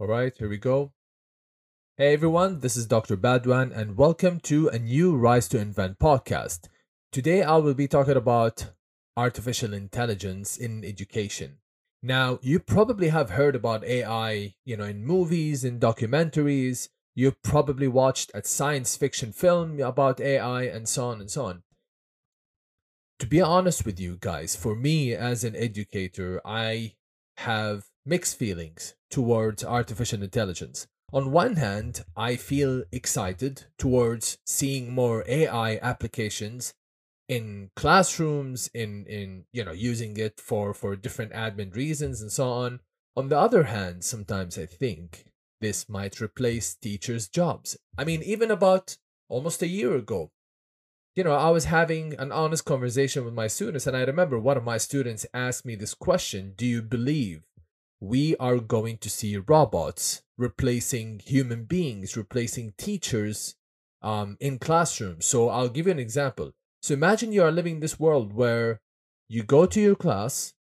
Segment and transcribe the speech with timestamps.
[0.00, 0.92] All right, here we go.
[1.96, 3.16] Hey everyone, this is Dr.
[3.16, 6.68] Badwan, and welcome to a new Rise to Invent podcast.
[7.10, 8.70] Today I will be talking about
[9.16, 11.58] artificial intelligence in education.
[12.00, 16.90] Now, you probably have heard about AI, you know, in movies, in documentaries.
[17.16, 21.64] You probably watched a science fiction film about AI and so on and so on.
[23.18, 26.94] To be honest with you guys, for me as an educator, I
[27.38, 30.86] have mixed feelings towards artificial intelligence.
[31.12, 36.74] On one hand, I feel excited towards seeing more AI applications
[37.28, 42.48] in classrooms in in you know using it for for different admin reasons and so
[42.48, 42.80] on
[43.16, 45.26] on the other hand sometimes i think
[45.60, 48.96] this might replace teachers jobs i mean even about
[49.28, 50.30] almost a year ago
[51.14, 54.56] you know i was having an honest conversation with my students and i remember one
[54.56, 57.42] of my students asked me this question do you believe
[58.00, 63.56] we are going to see robots replacing human beings replacing teachers
[64.02, 65.26] um, in classrooms.
[65.26, 66.52] So i'll give you an example.
[66.80, 68.80] So imagine you are living in this world where
[69.28, 70.54] you go to your class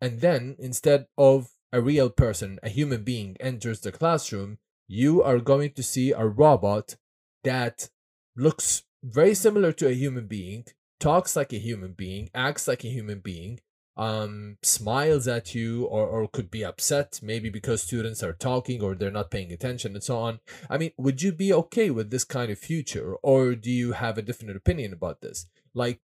[0.00, 5.38] and then instead of a real person, a human being enters the classroom, you are
[5.38, 6.96] going to see a robot
[7.44, 7.88] that
[8.36, 10.64] looks very similar to a human being,
[11.00, 13.60] talks like a human being, acts like a human being,
[13.96, 18.94] um, smiles at you or, or could be upset, maybe because students are talking or
[18.94, 20.40] they're not paying attention and so on.
[20.68, 24.18] I mean, would you be okay with this kind of future or do you have
[24.18, 25.46] a different opinion about this?
[25.74, 26.00] Like,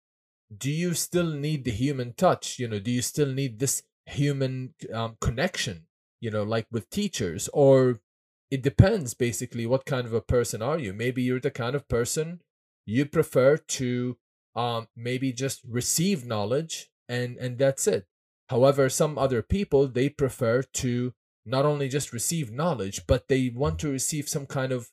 [0.56, 2.60] do you still need the human touch?
[2.60, 5.86] You know, do you still need this human um, connection,
[6.20, 7.50] you know, like with teachers?
[7.54, 8.02] Or
[8.52, 10.94] it depends basically what kind of a person are you?
[10.94, 12.42] Maybe you're the kind of person
[12.86, 14.18] you prefer to
[14.56, 18.06] um, maybe just receive knowledge and and that's it.
[18.50, 21.14] However some other people they prefer to
[21.46, 24.92] not only just receive knowledge but they want to receive some kind of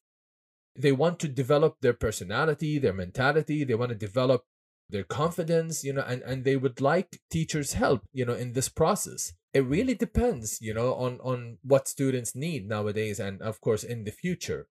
[0.74, 4.44] they want to develop their personality their mentality they want to develop
[4.88, 8.68] their confidence you know and and they would like teachers help you know in this
[8.68, 9.34] process.
[9.52, 14.04] It really depends you know on on what students need nowadays and of course in
[14.04, 14.68] the future.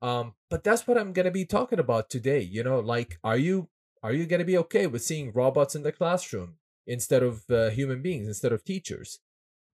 [0.00, 3.36] Um but that's what i'm going to be talking about today you know like are
[3.36, 3.68] you
[4.00, 6.54] are you going to be okay with seeing robots in the classroom
[6.88, 9.20] instead of uh, human beings, instead of teachers?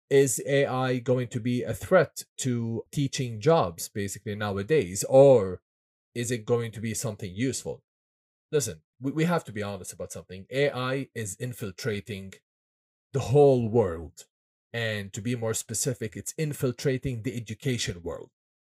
[0.09, 5.05] Is AI going to be a threat to teaching jobs basically nowadays?
[5.07, 5.61] Or
[6.13, 7.83] is it going to be something useful?
[8.51, 10.45] Listen, we, we have to be honest about something.
[10.51, 12.33] AI is infiltrating
[13.13, 14.25] the whole world.
[14.73, 18.31] And to be more specific, it's infiltrating the education world.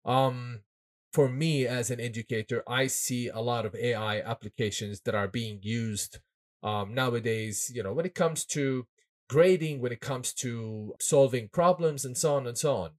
[0.05, 0.61] Um,
[1.11, 5.59] for me as an educator, I see a lot of AI applications that are being
[5.61, 6.19] used
[6.63, 8.87] um, nowadays, you know, when it comes to
[9.29, 12.91] grading, when it comes to solving problems and so on and so on.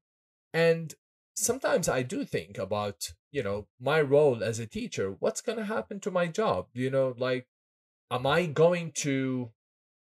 [0.53, 0.95] And
[1.35, 5.17] sometimes I do think about, you know, my role as a teacher.
[5.19, 6.67] What's going to happen to my job?
[6.73, 7.47] You know, like,
[8.11, 9.51] am I going to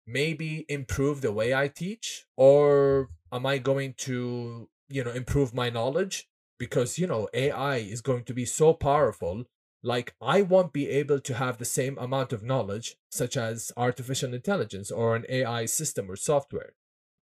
[0.07, 2.27] maybe improve the way I teach?
[2.37, 6.29] Or am I going to, you know, improve my knowledge?
[6.59, 9.45] Because, you know, AI is going to be so powerful
[9.87, 14.35] like, I won't be able to have the same amount of knowledge, such as artificial
[14.35, 16.73] intelligence or an AI system or software.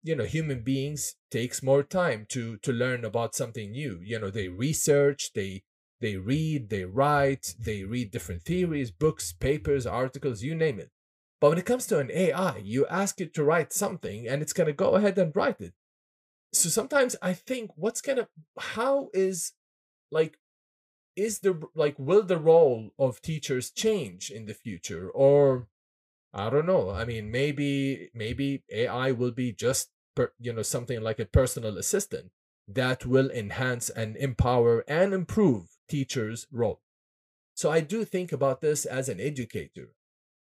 [0.02, 4.00] You know, human beings takes more time to to learn about something new.
[4.02, 5.64] You know, they research, they
[6.00, 10.92] they read, they write, they read different theories, books, papers, articles, you name it.
[11.42, 14.54] But when it comes to an AI, you ask it to write something and it's
[14.54, 15.74] going to go ahead and write it.
[16.54, 19.52] So sometimes I think what's going to, how is
[20.12, 20.38] like
[21.16, 25.10] is the like will the role of teachers change in the future?
[25.10, 25.68] Or
[26.34, 31.02] i don't know i mean maybe maybe ai will be just per, you know something
[31.02, 32.32] like a personal assistant
[32.68, 36.82] that will enhance and empower and improve teachers role.
[37.56, 39.90] So i do think about this as an educator.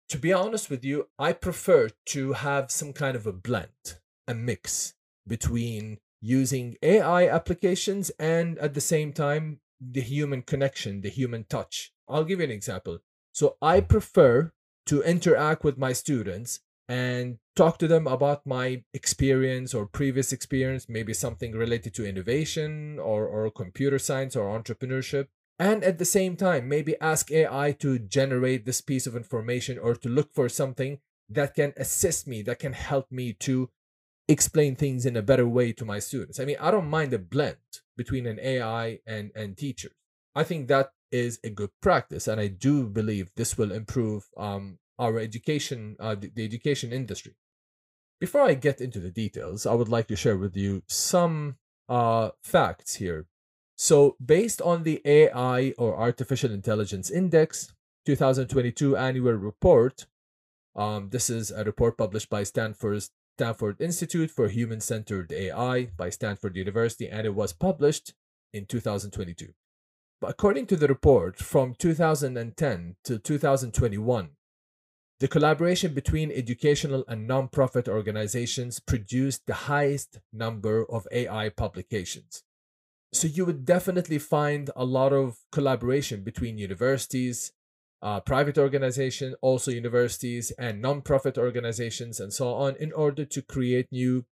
[0.09, 4.33] To be honest with you i prefer to have some kind of a blend a
[4.33, 4.93] mix
[5.27, 11.91] between using ai applications and at the same time the human connection, the human touch.
[12.07, 12.99] I'll give you an example.
[13.33, 13.87] So I mm-hmm.
[13.87, 14.51] prefer
[14.87, 20.87] to interact with my students and talk to them about my experience or previous experience,
[20.87, 25.27] maybe something related to innovation or, or computer science or entrepreneurship.
[25.57, 29.95] And at the same time, maybe ask AI to generate this piece of information or
[29.95, 30.99] to look for something
[31.29, 33.69] that can assist me, that can help me to
[34.27, 36.39] explain things in a better way to my students.
[36.39, 37.57] I mean, I don't mind a blend
[37.95, 39.93] between an AI and, and teachers.
[40.35, 44.79] I think that is a good practice, and I do believe this will improve um,
[44.99, 47.35] our education, uh, the, education industry.
[48.19, 51.57] Before I get into the details, I would like to share with you some
[51.87, 53.27] uh, facts here.
[53.77, 57.73] So, based on the AI or Artificial Intelligence Index
[58.05, 60.05] 2022 annual report,
[60.75, 66.09] um, this is a report published by Stanford's Stanford Institute for Human Centered AI by
[66.09, 68.13] Stanford University, and it was published
[68.53, 69.53] in 2022.
[70.21, 74.29] But according to the report, from 2010 to 2021,
[75.19, 82.43] the collaboration between educational and nonprofit organizations produced the highest number of AI publications.
[83.11, 87.51] So you would definitely find a lot of collaboration between universities,
[88.05, 93.87] uh, private organizations, also universities, and nonprofit organizations, and so on, in order to create
[93.91, 94.25] new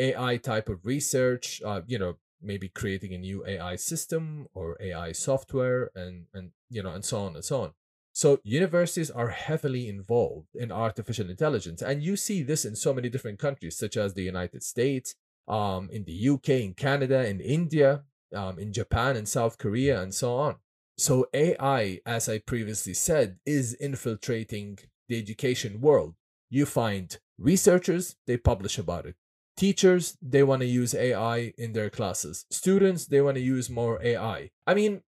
[0.00, 1.62] AI type of research.
[1.64, 6.82] Uh, you know, maybe creating a new AI system or AI software, and and you
[6.82, 7.70] know, and so on and so on.
[8.12, 13.08] So universities are heavily involved in artificial intelligence, and you see this in so many
[13.08, 15.14] different countries, such as the United States,
[15.46, 18.02] um, in the UK, in Canada, in India,
[18.34, 20.56] um, in Japan, in South Korea, and so on.
[21.02, 24.78] So AI, as I previously said, is infiltrating
[25.08, 26.14] the education world.
[26.48, 29.16] You find researchers, they publish about it.
[29.56, 32.46] Teachers, they want to use AI in their classes.
[32.52, 34.50] Students, they want to use more AI.
[34.64, 35.02] I mean,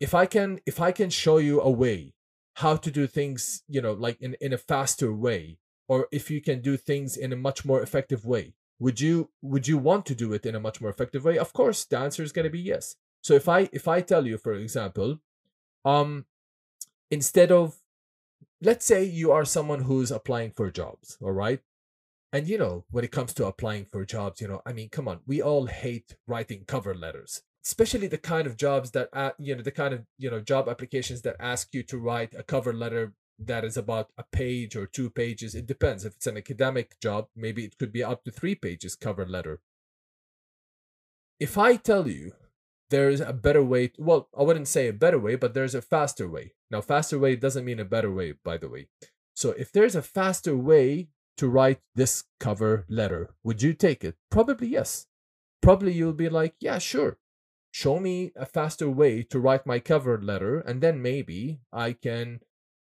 [0.00, 2.14] if I can if I can show you a way
[2.54, 5.58] how to do things, you know, like in, in a faster way,
[5.88, 9.68] or if you can do things in a much more effective way, would you would
[9.68, 11.36] you want to do it in a much more effective way?
[11.36, 12.96] Of course, the answer is going to be yes.
[13.20, 15.18] So if I if I tell you, for example,
[15.84, 16.26] um,
[17.10, 17.76] instead of
[18.60, 21.60] let's say you are someone who's applying for jobs, all right?
[22.32, 25.06] And you know, when it comes to applying for jobs, you know, I mean, come
[25.06, 29.54] on, we all hate writing cover letters, especially the kind of jobs that, uh, you
[29.54, 32.72] know, the kind of, you know, job applications that ask you to write a cover
[32.72, 35.54] letter that is about a page or two pages.
[35.54, 36.04] It depends.
[36.04, 39.60] If it's an academic job, maybe it could be up to three pages cover letter.
[41.38, 42.32] If I tell you
[42.90, 46.28] there's a better way, well, I wouldn't say a better way, but there's a faster
[46.28, 46.54] way.
[46.70, 48.88] Now, faster way doesn't mean a better way, by the way.
[49.34, 53.34] So if there's a faster way to write this cover letter.
[53.42, 54.16] Would you take it?
[54.30, 55.06] Probably yes.
[55.60, 57.18] Probably you'll be like, yeah, sure.
[57.72, 62.40] Show me a faster way to write my cover letter, and then maybe I can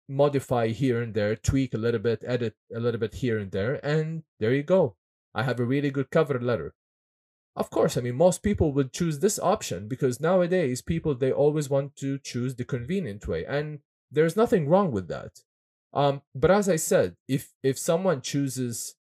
[0.08, 3.84] modify here and there, tweak a little bit, edit a little bit here and there,
[3.84, 4.96] and there you go.
[5.34, 6.76] I have a really good cover letter.
[7.56, 11.70] Of course, I mean, most people would choose this option because nowadays people, they always
[11.70, 13.46] want to choose the convenient way.
[13.46, 13.80] And
[14.12, 15.42] there's nothing wrong with that.
[15.94, 18.96] Um, but as I said, if if someone chooses,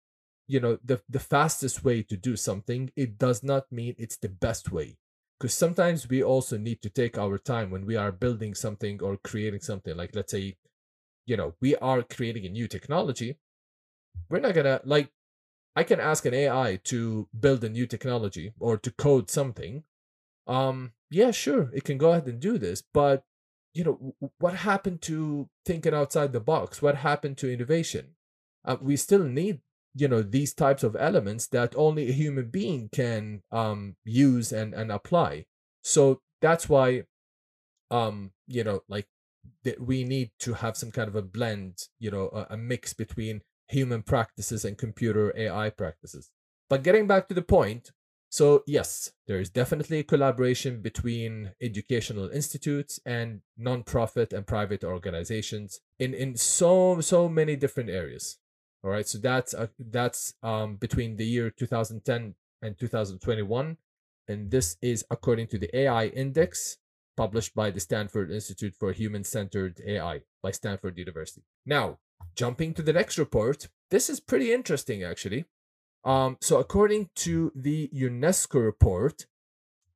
[0.47, 4.29] you know, the the fastest way to do something, it does not mean it's the
[4.29, 4.99] best way.
[5.41, 9.17] Because sometimes we also need to take our time when we are building something or
[9.17, 9.97] creating something.
[9.97, 10.57] Like let's say,
[11.27, 13.39] you know, we are creating a new technology.
[14.29, 15.11] We're not gonna like
[15.77, 19.85] I can ask an AI to build a new technology or to code something.
[20.47, 23.25] Um, yeah, sure, it can go ahead and do this, but
[23.73, 26.81] you know what happened to thinking outside the box?
[26.81, 28.15] What happened to innovation?
[28.65, 29.61] Uh, we still need
[29.95, 34.75] you know these types of elements that only a human being can um use and
[34.75, 35.47] and apply.
[35.83, 37.05] So that's why
[37.91, 39.07] um you know like
[39.65, 42.93] that we need to have some kind of a blend you know a, a mix
[42.93, 43.43] between
[43.79, 46.31] human practices and computer ai practices
[46.71, 47.93] but getting back to the point
[48.35, 55.79] so, yes, there is definitely a collaboration between educational institutes and nonprofit and private organizations
[56.01, 58.39] in, in so so many different areas.
[58.83, 63.77] All right, so that's uh, that's um, between the year 2010 and 2021,
[64.27, 66.79] and this is according to the AI Index
[67.17, 71.45] published by the Stanford Institute for Human Centered AI by Stanford University.
[71.65, 71.99] Now,
[72.35, 75.45] jumping to the next report, this is pretty interesting actually.
[76.05, 79.27] Um, so according to the UNESCO report,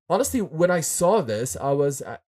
[0.09, 2.19] honestly, when I saw this, I was uh,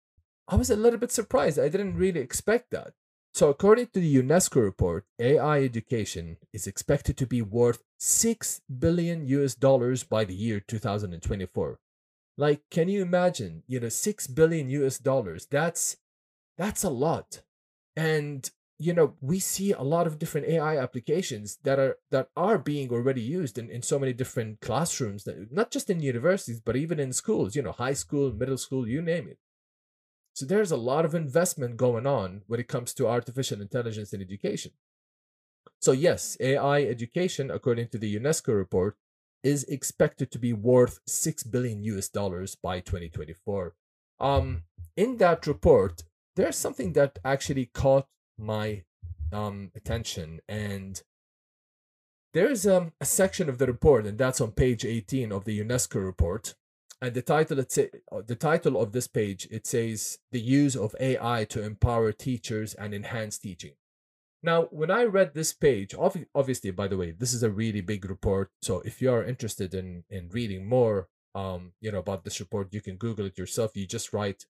[0.48, 1.58] I was a little bit surprised.
[1.58, 2.92] I didn't really expect that.
[3.32, 9.24] So according to the UNESCO report, AI education is expected to be worth 6 billion
[9.26, 11.78] US dollars by the year 2024.
[12.36, 15.46] Like can you imagine, you know, 6 billion US dollars?
[15.50, 15.96] That's
[16.58, 17.42] that's a lot.
[17.96, 22.56] And you know we see a lot of different ai applications that are that are
[22.56, 26.76] being already used in, in so many different classrooms that, not just in universities but
[26.76, 29.38] even in schools you know high school middle school you name it.
[30.32, 34.22] So there's a lot of investment going on when it comes to artificial intelligence in
[34.22, 34.72] education.
[35.80, 38.96] So yes ai education according to the unesco report
[39.42, 43.74] is expected to be worth 6 billion us dollars by 2024
[44.18, 44.62] um
[44.96, 46.02] in that report
[46.36, 48.06] there's something that actually caught
[48.40, 48.84] my
[49.32, 50.40] um, attention.
[50.48, 51.02] And
[52.32, 56.04] there's um, a section of the report, and that's on page 18 of the UNESCO
[56.04, 56.54] report.
[57.02, 60.76] and the title it say, uh, the title of this page it says the use
[60.76, 63.72] of AI to empower teachers and enhance teaching.
[64.42, 65.94] Now, when I read this page,
[66.34, 68.50] obviously, by the way, this is a really big report.
[68.62, 72.72] So if you are interested in in reading more, um, you know, about this report,
[72.72, 73.76] you can Google it yourself.
[73.76, 74.46] You just write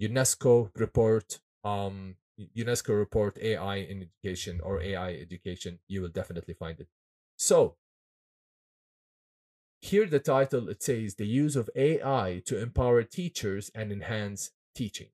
[0.00, 2.16] UNESCO report, um,
[2.56, 5.78] UNESCO report AI in education or AI education.
[5.88, 6.88] You will definitely find it.
[7.36, 7.76] So
[9.80, 15.08] here the title it says the use of AI to empower teachers and enhance teaching.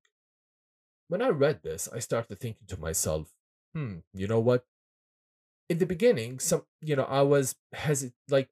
[1.08, 3.34] When I read this, I started thinking to myself,
[3.74, 4.64] hmm, you know what?
[5.68, 8.48] In the beginning, some you know, I was hesit like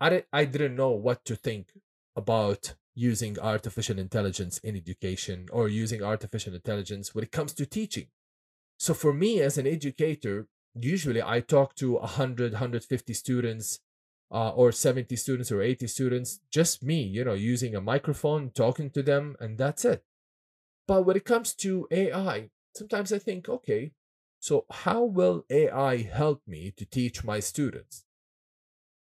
[0.00, 1.72] I didn't I didn't know what to think
[2.14, 8.08] about using artificial intelligence in education or using artificial intelligence when it comes to teaching.
[8.78, 13.80] So for me as an educator, usually I talk to 100, 150 students
[14.30, 18.90] uh, or 70 students or 80 students, just me, you know, using a microphone, talking
[18.90, 20.02] to them, and that's it.
[20.86, 23.92] But when it comes to AI, sometimes I think, okay,
[24.40, 28.04] so, how will AI help me to teach my students?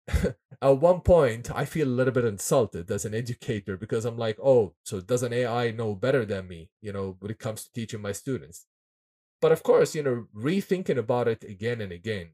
[0.61, 4.39] At one point, I feel a little bit insulted as an educator because I'm like,
[4.43, 8.01] oh, so doesn't AI know better than me, you know, when it comes to teaching
[8.01, 8.65] my students?
[9.39, 12.29] But of course, you know, rethinking about it again and again,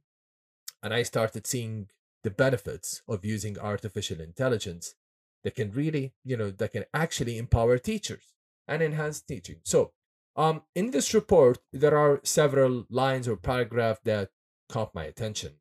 [0.82, 1.88] and I started seeing
[2.24, 4.96] the benefits of using artificial intelligence
[5.44, 8.34] that can really, you know, that can actually empower teachers
[8.68, 9.58] and enhance teaching.
[9.63, 9.92] So,
[10.38, 14.30] um, in this report, there are several lines or paragraph that
[14.70, 15.56] caught my attention.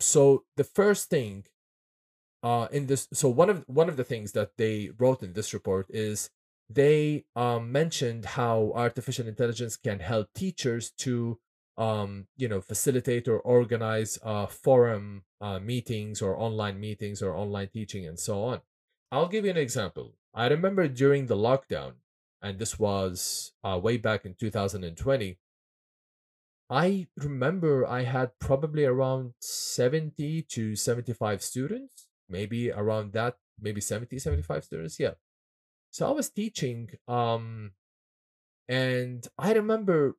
[0.00, 1.46] So the first thing
[2.42, 5.52] uh, in this, so one of one of the things that they wrote in this
[5.52, 6.30] report is
[6.70, 11.38] they um, mentioned how artificial intelligence can help teachers to
[11.76, 17.68] um, you know facilitate or organize uh, forum uh, meetings or online meetings or online
[17.68, 18.60] teaching and so on.
[19.10, 20.14] I'll give you an example.
[20.34, 21.94] I remember during the lockdown,
[22.42, 25.38] and this was uh, way back in 2020
[26.70, 34.18] i remember i had probably around 70 to 75 students maybe around that maybe 70
[34.18, 35.12] 75 students yeah
[35.90, 37.72] so i was teaching um
[38.68, 40.16] and i remember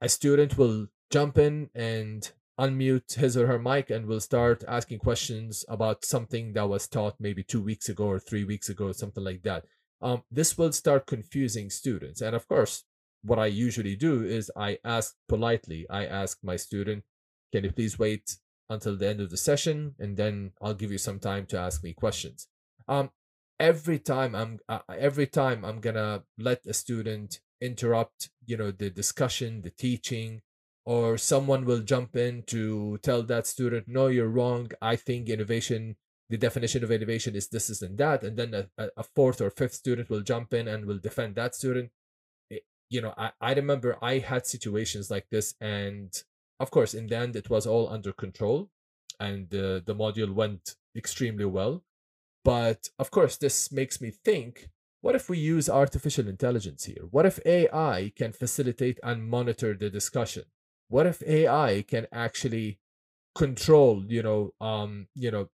[0.00, 4.98] a student will jump in and unmute his or her mic and will start asking
[4.98, 9.24] questions about something that was taught maybe two weeks ago or three weeks ago something
[9.24, 9.64] like that
[10.02, 12.20] um, this will start confusing students.
[12.20, 12.84] And of course,
[13.22, 17.04] what I usually do is I ask politely, I ask my student,
[17.52, 18.36] can you please wait
[18.72, 21.82] until the end of the session and then I'll give you some time to ask
[21.84, 22.48] me questions.
[22.88, 23.10] Um,
[23.60, 28.90] every time I'm uh, every time I'm gonna let a student interrupt, you know, the
[28.90, 30.42] discussion, the teaching,
[30.84, 34.70] or someone will jump in to tell that student, no, you're wrong.
[34.80, 35.96] I think innovation
[36.32, 39.50] the definition of innovation is this, is, and that, and then a, a fourth or
[39.50, 41.90] fifth student will jump in and will defend that student.
[42.88, 46.10] You know, I, I remember I had situations like this, and
[46.62, 48.70] of course, in the end, it was all under control,
[49.18, 51.84] and the the module went extremely well.
[52.44, 54.68] But of course, this makes me think
[55.02, 57.04] what if we use artificial intelligence here?
[57.10, 60.44] What if AI can facilitate and monitor the discussion?
[60.88, 62.78] What if AI can actually
[63.34, 65.48] control, you know, um, you know,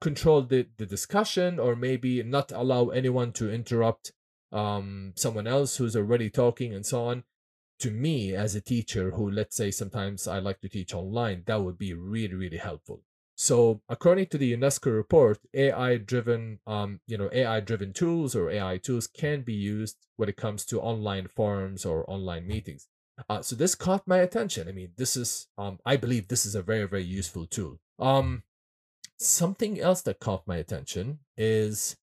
[0.00, 4.12] control the, the discussion or maybe not allow anyone to interrupt
[4.52, 7.24] um, someone else who's already talking and so on
[7.78, 11.62] to me as a teacher who let's say sometimes i like to teach online that
[11.62, 13.02] would be really really helpful.
[13.36, 18.50] So according to the unesco report ai driven um, you know ai driven tools or
[18.50, 22.86] ai tools can be used when it comes to online forums or online meetings.
[23.28, 24.68] Uh, so this caught my attention.
[24.68, 27.80] I mean this is um, i believe this is a very very useful tool.
[27.98, 28.44] Um,
[29.18, 31.96] Something else that caught my attention is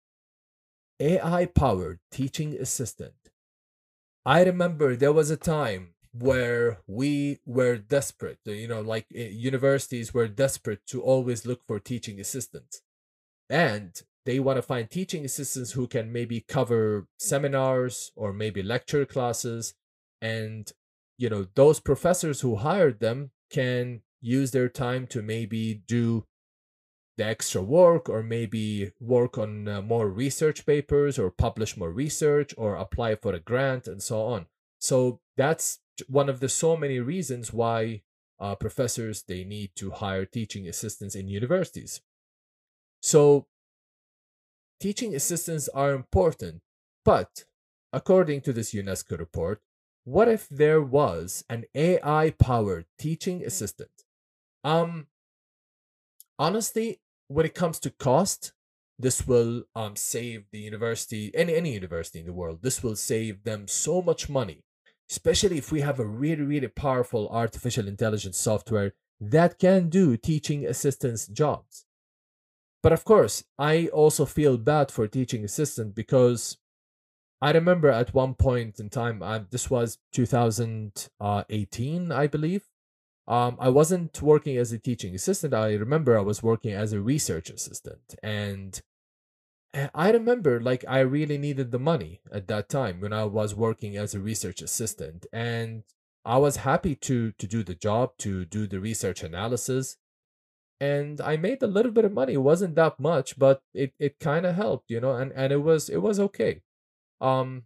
[1.00, 3.14] AI powered teaching assistant.
[4.28, 10.12] I remember there was a time where we were desperate, you know, like eh, universities
[10.12, 12.82] were desperate to always look for teaching assistants.
[13.48, 19.06] And they want to find teaching assistants who can maybe cover seminars or maybe lecture
[19.06, 19.72] classes.
[20.20, 20.70] And,
[21.16, 26.26] you know, those professors who hired them can use their time to maybe do
[27.18, 32.54] the extra work or maybe work on uh, more research papers or publish more research
[32.56, 34.46] or apply for a grant and so on.
[34.78, 38.02] So that's one of the so many reasons why
[38.38, 42.00] uh, professors they need to hire teaching assistants in universities.
[43.02, 43.46] So
[44.80, 46.62] teaching assistants are important
[47.04, 47.44] but
[47.92, 49.60] according to this unesco report
[50.04, 54.04] what if there was an ai powered teaching assistant?
[54.62, 55.08] Um
[56.38, 58.52] honestly when it comes to cost,
[58.98, 63.44] this will um, save the university any any university in the world this will save
[63.44, 64.64] them so much money
[65.10, 70.64] especially if we have a really really powerful artificial intelligence software that can do teaching
[70.64, 71.86] assistants jobs.
[72.82, 76.56] But of course i also feel bad for teaching assistant because
[77.42, 82.67] i remember at one point in time uh, this was 2018 i believe
[83.28, 85.52] um, I wasn't working as a teaching assistant.
[85.52, 88.14] I remember I was working as a research assistant.
[88.22, 88.80] And
[89.94, 93.98] I remember like I really needed the money at that time when I was working
[93.98, 95.26] as a research assistant.
[95.30, 95.84] And
[96.24, 99.98] I was happy to to do the job, to do the research analysis.
[100.80, 102.34] And I made a little bit of money.
[102.34, 105.62] It wasn't that much, but it, it kind of helped, you know, and, and it
[105.62, 106.62] was it was okay.
[107.20, 107.64] Um,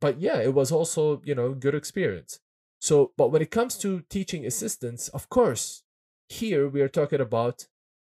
[0.00, 2.40] but yeah, it was also, you know, good experience.
[2.78, 5.82] So, but when it comes to teaching assistants, of course,
[6.28, 7.66] here we are talking about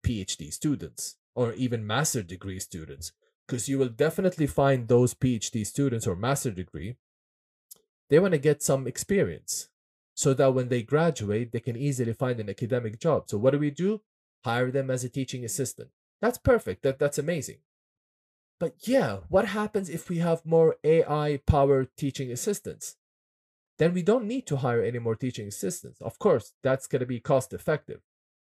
[0.04, 3.12] PhD students or even master degree students,
[3.47, 6.97] because you will definitely find those PhD students or master degree,
[8.09, 9.68] they want to get some experience
[10.14, 13.25] so that when they graduate, they can easily find an academic job.
[13.26, 14.00] So, what do we do?
[14.44, 15.88] Hire them as a teaching assistant.
[16.21, 16.83] That's perfect.
[16.83, 17.59] That, that's amazing.
[18.61, 22.97] But yeah, what happens if we have more AI powered teaching assistants?
[23.78, 26.00] Then we don't need to hire any more teaching assistants.
[26.00, 28.00] Of course, that's going to be cost effective.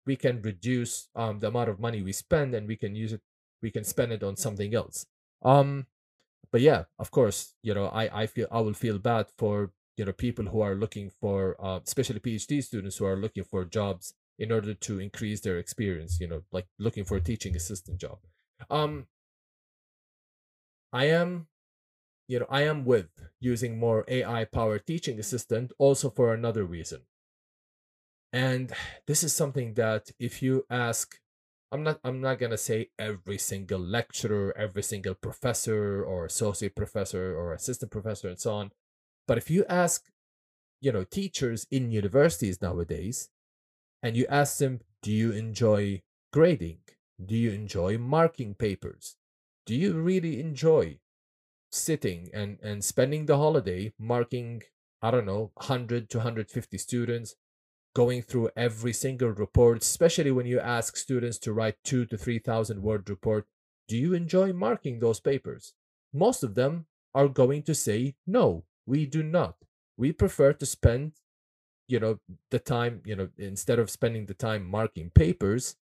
[0.07, 3.21] We can reduce um, the amount of money we spend and we can use it,
[3.61, 5.07] we can spend it on something else.
[5.43, 5.87] Um,
[6.51, 10.05] but yeah, of course, you know, I, I feel I will feel bad for you
[10.05, 14.15] know people who are looking for, uh, especially PhD students who are looking for jobs
[14.39, 16.19] in order to increase their experience.
[16.21, 18.19] You know, like looking for a teaching assistant job.
[18.71, 19.07] Um,
[20.93, 21.49] I am
[22.28, 23.08] you know, I am with
[23.40, 27.00] using more AI powered teaching assistant also for another reason.
[28.32, 28.73] And
[29.06, 31.18] this is something that if you ask
[31.73, 37.37] I'm not I'm not to say every single lecturer, every single professor or associate professor
[37.37, 38.73] or assistant professor and so on,
[39.26, 40.06] but if you ask
[40.80, 43.30] you know teachers in universities nowadays
[44.02, 46.78] and you ask them do you enjoy grading?
[47.25, 49.17] Do you enjoy marking papers?
[49.67, 50.99] Do you really enjoy
[51.71, 54.63] sitting and and spending the holiday marking
[55.02, 57.35] i don't know 100 to 150 students
[57.95, 62.83] going through every single report especially when you ask students to write 2 to 3000
[62.83, 63.47] word report
[63.89, 65.73] do you enjoy marking those papers?
[66.13, 69.57] Most of them are going to say no we do not.
[69.97, 71.13] We prefer to spend
[71.89, 72.19] you know
[72.50, 75.76] the time you know instead of spending the time marking papers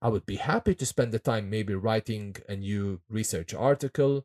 [0.00, 4.24] i would be happy to spend the time maybe writing a new research article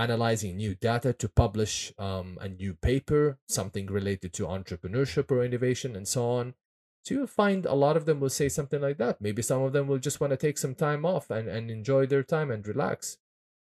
[0.00, 5.94] analyzing new data to publish um, a new paper, something related to entrepreneurship or innovation,
[5.94, 6.54] and so on.
[7.02, 9.20] So you'll find a lot of them will say something like that.
[9.20, 12.06] Maybe some of them will just want to take some time off and, and enjoy
[12.06, 13.18] their time and relax.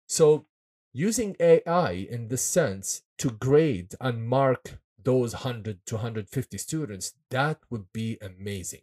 [0.07, 0.45] So
[0.93, 7.59] using AI in this sense to grade and mark those 100 to 150 students, that
[7.69, 8.81] would be amazing.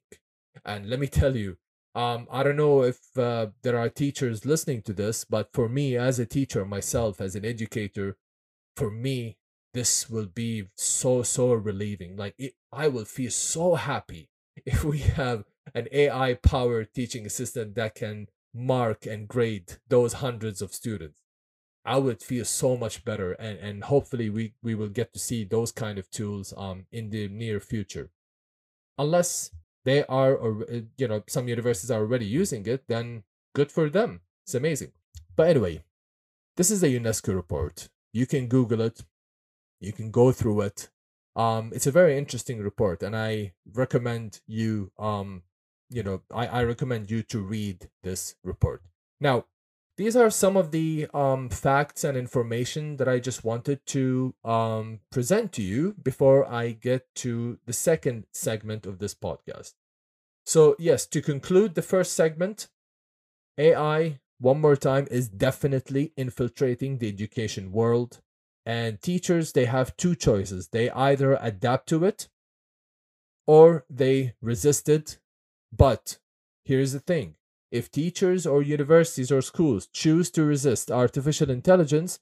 [0.64, 1.58] And let me tell you,
[1.96, 5.96] um, I don't know if uh, there are teachers listening to this, but for me,
[5.96, 8.18] as a teacher myself, as an educator,
[8.76, 9.38] for me,
[9.72, 12.14] this will be so, so relieving.
[12.14, 14.28] Like, it, I will feel so happy
[14.66, 20.60] if we have an AI powered teaching assistant that can mark and grade those hundreds
[20.60, 21.22] of students.
[21.82, 25.44] I would feel so much better, and, and hopefully, we, we will get to see
[25.44, 28.10] those kind of tools um, in the near future.
[28.98, 29.52] Unless
[29.86, 33.22] they are or uh, you know some universities are already using it then
[33.54, 34.20] good for them.
[34.44, 34.92] It's amazing.
[35.34, 35.84] But anyway
[36.56, 37.88] this is a unesco report.
[38.12, 39.04] You can google it.
[39.80, 40.90] You can go through it.
[41.34, 45.42] Um it's a very interesting report and i recommend you um
[45.88, 48.82] you know i, I recommend you to read this report.
[49.20, 49.44] Now
[49.96, 55.00] these are some of the um, facts and information that I just wanted to um,
[55.10, 59.72] present to you before I get to the second segment of this podcast.
[60.44, 62.68] So, yes, to conclude the first segment,
[63.58, 68.20] AI, one more time, is definitely infiltrating the education world.
[68.66, 70.68] And teachers, they have two choices.
[70.68, 72.28] They either adapt to it
[73.46, 75.18] or they resist it.
[75.74, 76.18] But
[76.64, 77.36] here's the thing
[77.70, 82.20] if teachers or universities or schools choose to resist artificial intelligence,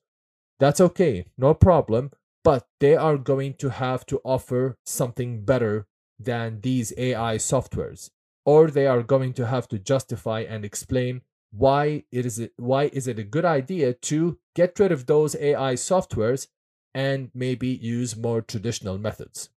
[0.59, 2.11] that's okay, no problem.
[2.42, 5.87] But they are going to have to offer something better
[6.18, 8.11] than these AI softwares,
[8.44, 13.07] or they are going to have to justify and explain why it is why is
[13.07, 16.48] it a good idea to get rid of those AI softwares
[16.94, 19.50] and maybe use more traditional methods.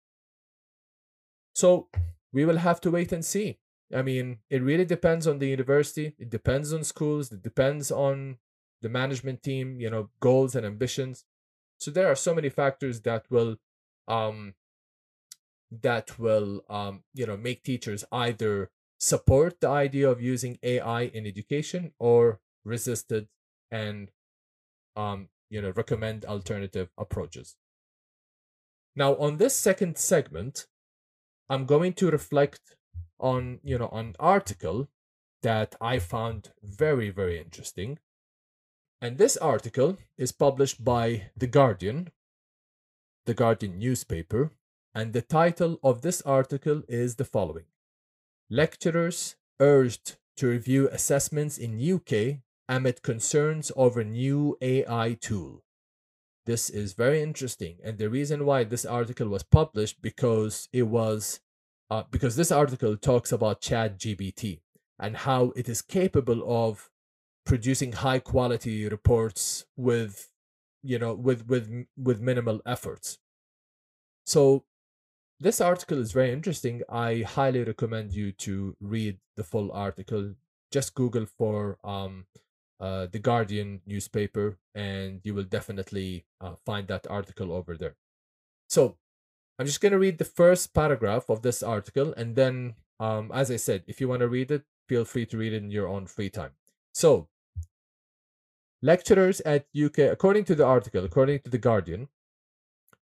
[1.54, 1.89] So
[2.32, 3.58] we will have to wait and see
[3.93, 6.15] I mean, it really depends on the university.
[6.19, 7.32] It depends on schools.
[7.32, 8.38] It depends on
[8.82, 11.26] the management team, you know, goals and ambitions.
[11.80, 13.58] So there are so many factors that will
[14.08, 14.56] um
[15.69, 21.26] that will um you know make teachers either support the idea of using AI in
[21.28, 23.28] education or resist it
[23.69, 24.12] and
[24.95, 27.58] um you know recommend alternative approaches.
[28.95, 30.67] Now on this second segment,
[31.50, 32.76] I'm going to reflect
[33.19, 34.88] on you know an article
[35.43, 37.99] that I found very very interesting
[39.01, 42.10] and this article is published by The Guardian,
[43.25, 44.51] the Guardian newspaper,
[44.95, 47.65] and the title of this article is the following
[48.49, 55.63] Lecturers urged to review assessments in UK amid concerns over new AI tool.
[56.47, 61.39] This is very interesting, and the reason why this article was published because it was
[61.89, 64.62] uh, because this article talks about ChatGPT
[65.00, 66.89] and how it is capable of
[67.45, 70.32] producing high quality reports with
[70.84, 73.19] you know with with with minimal efforts.
[74.26, 74.65] So
[75.39, 76.82] this article is very interesting.
[76.89, 80.36] I highly recommend you to read the full article.
[80.71, 82.28] Just google for um
[82.80, 87.95] uh, the guardian newspaper and you will definitely uh, find that article over there.
[88.69, 88.97] So
[89.60, 93.52] i'm just going to read the first paragraph of this article and then um, as
[93.52, 95.88] i said if you want to read it feel free to read it in your
[95.88, 96.52] own free time
[96.93, 97.28] so
[98.84, 102.10] Lecturers at UK, according to the article, according to The Guardian,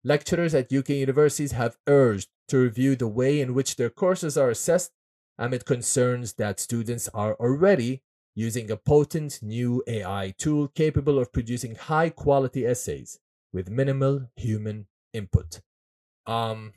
[0.03, 4.49] lecturers at UK universities have urged to review the way in which their courses are
[4.49, 4.91] assessed
[5.37, 8.03] amid concerns that students are already
[8.35, 13.19] using a potent new AI tool capable of producing high quality essays
[13.53, 15.61] with minimal human input.
[16.25, 16.73] Um,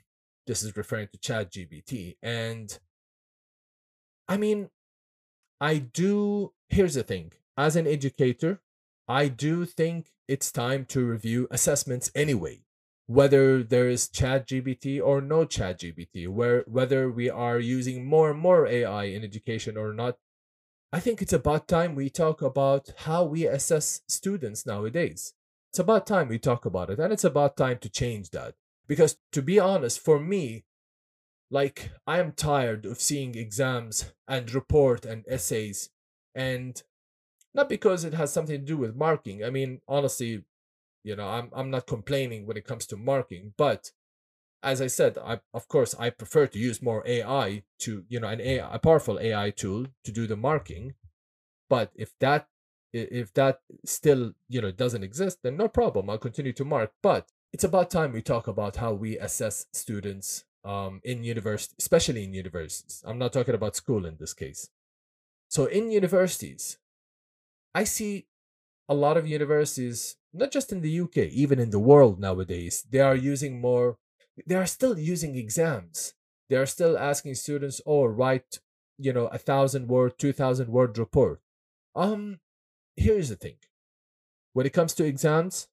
[0.47, 2.17] this is referring to ChatGPT.
[2.23, 2.79] And
[4.29, 4.71] I mean,
[5.61, 8.61] I do, here's the thing as an educator,
[9.07, 12.63] I do think it's time to review assessments anyway,
[13.07, 18.67] whether there is ChatGPT or no ChatGPT, where whether we are using more and more
[18.67, 20.17] AI in education or not.
[20.93, 25.35] I think it's about time we talk about how we assess students nowadays.
[25.71, 28.55] It's about time we talk about it, and it's about time to change that.
[28.87, 30.65] Because to be honest, for me,
[31.51, 35.91] like I am tired of seeing exams and report and essays
[36.35, 36.83] and
[37.55, 39.45] not because it has something to do with marking.
[39.45, 40.45] I mean, honestly,
[41.05, 43.93] you know, I'm I'm not complaining when it comes to marking, but
[44.63, 48.29] as I said, I of course I prefer to use more AI to, you know,
[48.29, 50.95] an AI, a powerful AI tool to do the marking.
[51.69, 52.49] But if that
[52.93, 56.09] if that still, you know, doesn't exist, then no problem.
[56.11, 56.93] I'll continue to mark.
[57.03, 62.25] But it's about time we talk about how we assess students um, in university, especially
[62.25, 63.01] in universities.
[63.07, 64.71] I'm not talking about school in this case.
[65.47, 66.79] So in universities,
[67.73, 68.27] I see
[68.89, 72.99] a lot of universities, not just in the UK, even in the world nowadays, they
[72.99, 73.99] are using more,
[74.45, 76.15] they are still using exams.
[76.51, 78.59] They are still asking students, oh, write,
[78.99, 81.41] you know, a thousand word, two thousand word report.
[81.95, 82.41] Um,
[82.97, 83.59] here's the thing.
[84.55, 85.69] When it comes to exams,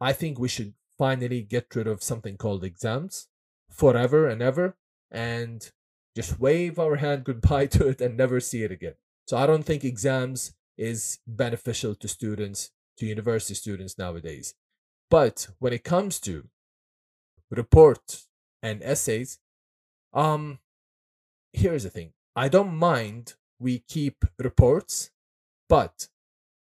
[0.00, 3.28] I think we should finally get rid of something called exams
[3.70, 4.76] forever and ever
[5.10, 5.70] and
[6.14, 8.96] just wave our hand goodbye to it and never see it again.
[9.26, 14.54] So I don't think exams is beneficial to students, to university students nowadays.
[15.08, 16.48] But when it comes to
[17.50, 18.28] reports
[18.62, 19.38] and essays,
[20.12, 20.58] um,
[21.54, 22.12] here's the thing.
[22.36, 25.10] I don't mind we keep reports,
[25.66, 26.08] but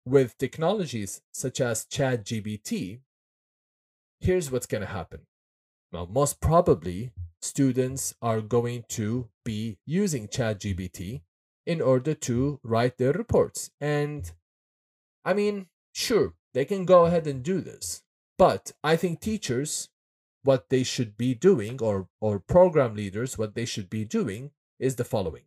[0.07, 3.01] with technologies such as ChatGPT,
[4.25, 5.21] here's what's going to happen.
[5.93, 11.21] Well, most probably, students are going to be using ChatGPT
[11.67, 13.71] in order to write their reports.
[13.81, 14.33] And
[15.25, 18.03] I mean, sure, they can go ahead and do this.
[18.39, 19.91] But I think teachers,
[20.43, 24.97] what they should be doing, or, or program leaders, what they should be doing is
[24.97, 25.45] the following.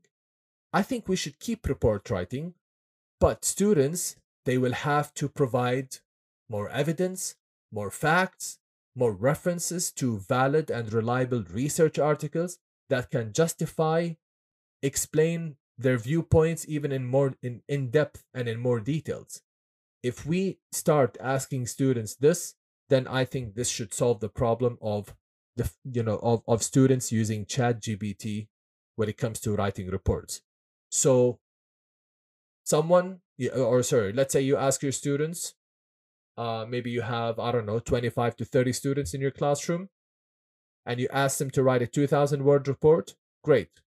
[0.72, 2.54] I think we should keep report writing,
[3.20, 5.98] but students, they will have to provide
[6.50, 7.36] more evidence,
[7.72, 8.60] more facts,
[8.98, 12.58] more references to valid and reliable research articles
[12.90, 14.12] that can justify,
[14.82, 19.42] explain their viewpoints even in more in, in depth and in more details.
[20.02, 22.56] If we start asking students this
[22.90, 25.14] then i think this should solve the problem of
[25.56, 28.48] the you know of, of students using chat gpt
[28.96, 30.42] when it comes to writing reports.
[30.90, 31.40] So
[32.64, 33.20] someone
[33.56, 35.54] or sorry let's say you ask your students
[36.38, 39.90] uh, maybe you have i don't know 25 to 30 students in your classroom
[40.86, 43.82] and you ask them to write a 2000 word report great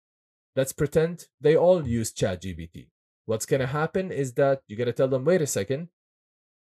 [0.56, 2.88] let's pretend they all use ChatGPT.
[3.26, 5.88] What's going to happen is that you're going to tell them, wait a second,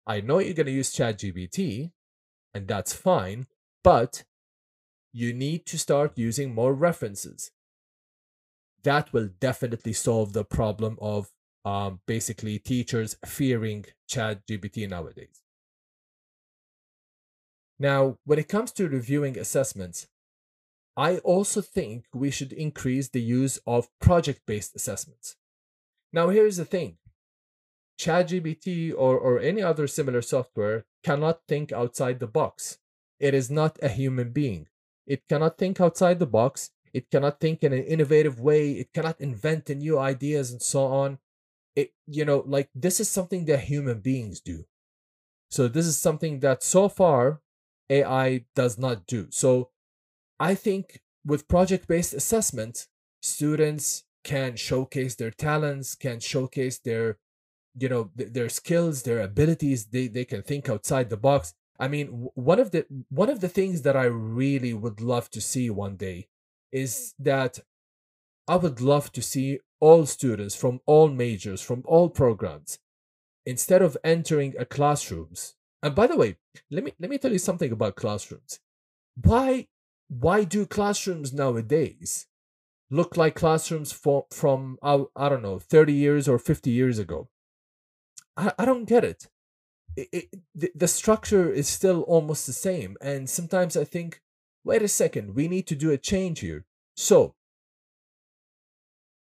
[0.06, 1.92] I know you're going to use ChatGPT,
[2.52, 3.46] and that's fine,
[3.82, 4.24] but
[5.12, 7.50] you need to start using more references.
[8.82, 11.30] That will definitely solve the problem of
[11.64, 15.43] um, basically teachers fearing ChatGPT nowadays.
[17.78, 20.06] Now, when it comes to reviewing assessments,
[20.96, 25.36] I also think we should increase the use of project based assessments.
[26.12, 26.98] Now, here's the thing
[27.98, 32.78] ChatGPT or, or any other similar software cannot think outside the box.
[33.18, 34.68] It is not a human being.
[35.06, 36.70] It cannot think outside the box.
[36.92, 38.72] It cannot think in an innovative way.
[38.72, 41.18] It cannot invent new ideas and so on.
[41.74, 44.64] It, you know, like this is something that human beings do.
[45.50, 47.40] So this is something that so far
[47.90, 49.28] AI does not do.
[49.30, 49.70] So
[50.40, 52.86] I think with project based assessment,
[53.22, 57.18] students can showcase their talents, can showcase their
[57.78, 59.86] you know th- their skills, their abilities.
[59.86, 61.54] They they can think outside the box.
[61.78, 65.40] I mean, one of the one of the things that I really would love to
[65.40, 66.28] see one day
[66.72, 67.60] is that
[68.46, 72.78] I would love to see all students from all majors, from all programs,
[73.46, 75.54] instead of entering a classrooms.
[75.84, 76.38] And by the way,
[76.70, 78.58] let me let me tell you something about classrooms.
[79.22, 79.68] Why
[80.08, 82.26] why do classrooms nowadays
[82.90, 87.28] look like classrooms for, from I, I don't know 30 years or 50 years ago
[88.36, 89.28] i, I don't get it.
[89.96, 94.20] It, it the, the structure is still almost the same and sometimes i think
[94.64, 96.64] wait a second we need to do a change here
[96.96, 97.34] so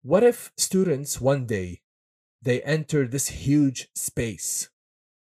[0.02, 1.80] what if students one day
[2.42, 4.68] they enter this huge space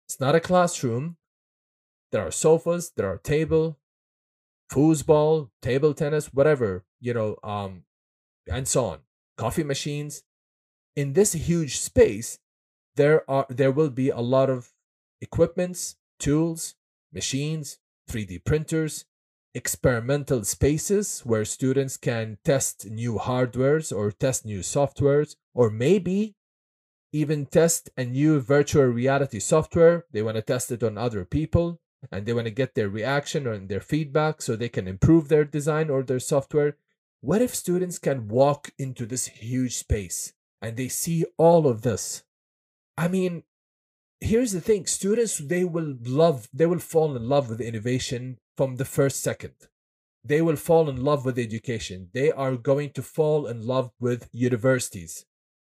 [0.08, 1.18] it's not a classroom
[2.12, 3.78] there are sofas there are table
[4.72, 7.84] foosball, table tennis, whatever, you know, um,
[8.50, 9.00] and so on.
[9.38, 10.24] Coffee machines.
[10.96, 12.40] In this huge space,
[12.96, 14.72] there are there will be a lot of
[15.22, 16.76] equipments, tools,
[17.14, 19.06] machines, 3D printers,
[19.54, 26.36] experimental spaces where students can test new hardwares or test new softwares, or maybe
[27.14, 30.06] even test a new virtual reality software.
[30.12, 33.46] They want to test it on other people and they want to get their reaction
[33.46, 36.78] and their feedback so they can improve their design or their software.
[37.20, 42.24] What if students can walk into this huge space and they see all of this?
[42.98, 43.44] I mean,
[44.20, 48.78] here's the thing students, they will love, they will fall in love with innovation from
[48.78, 49.54] the first second.
[50.24, 52.10] They will fall in love with education.
[52.14, 55.26] They are going to fall in love with universities.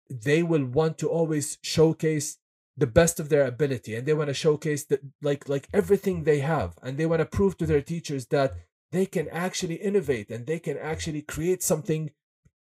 [0.09, 2.38] They will want to always showcase
[2.79, 6.38] the best of their ability and they want to showcase that like like everything they
[6.38, 8.55] have and they want to prove to their teachers that
[8.93, 12.11] they can actually innovate and they can actually create something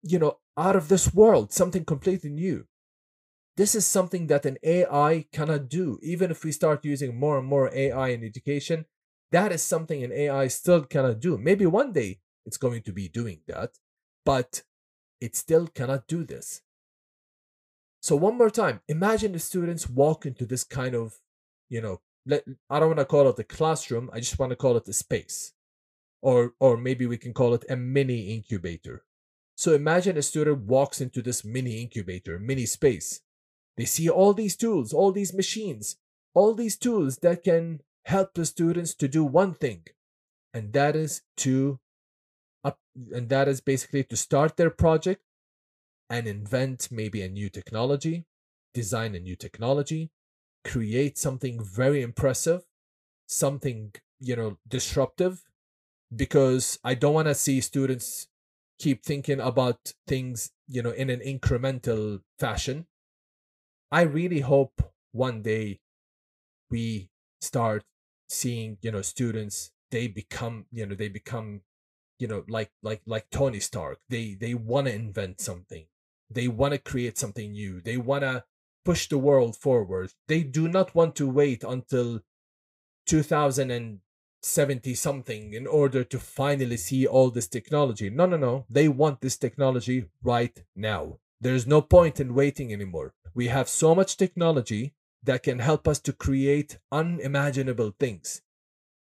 [0.02, 2.66] you know out of this world something completely new.
[3.56, 5.98] This is something that an ai cannot do.
[6.02, 8.86] Even if we start using more and more ai in education
[9.32, 11.36] that is something an ai still cannot do.
[11.36, 13.70] Maybe one day it's going to be doing that
[14.24, 14.62] but
[15.20, 16.62] it still cannot do this
[18.04, 21.14] so one more time, imagine the students walk into this kind of,
[21.70, 24.10] you know, let, I don't want to call it a classroom.
[24.12, 25.54] I just want to call it a space,
[26.20, 29.04] or or maybe we can call it a mini incubator.
[29.56, 33.22] So imagine a student walks into this mini incubator, mini space.
[33.78, 35.96] They see all these tools, all these machines,
[36.34, 39.84] all these tools that can help the students to do one thing,
[40.52, 41.80] and that is to
[42.62, 42.78] up,
[43.12, 45.23] and that is basically to start their project
[46.14, 48.26] and invent maybe a new technology,
[48.72, 50.10] design a new technology,
[50.64, 52.64] create something very impressive,
[53.28, 55.44] something, you know, disruptive,
[56.14, 58.28] because I don't want to see students
[58.78, 62.86] keep thinking about things, you know, in an incremental fashion.
[63.90, 65.80] I really hope one day
[66.70, 67.84] we start
[68.28, 71.62] seeing, you know, students, they become, you know, they become
[72.20, 75.86] you know like like like tony stark they they want to invent something
[76.34, 77.80] they want to create something new.
[77.80, 78.44] They want to
[78.84, 80.12] push the world forward.
[80.28, 82.20] They do not want to wait until
[83.06, 88.10] 2070 something in order to finally see all this technology.
[88.10, 88.66] No, no, no.
[88.68, 91.18] They want this technology right now.
[91.40, 93.14] There's no point in waiting anymore.
[93.34, 98.42] We have so much technology that can help us to create unimaginable things.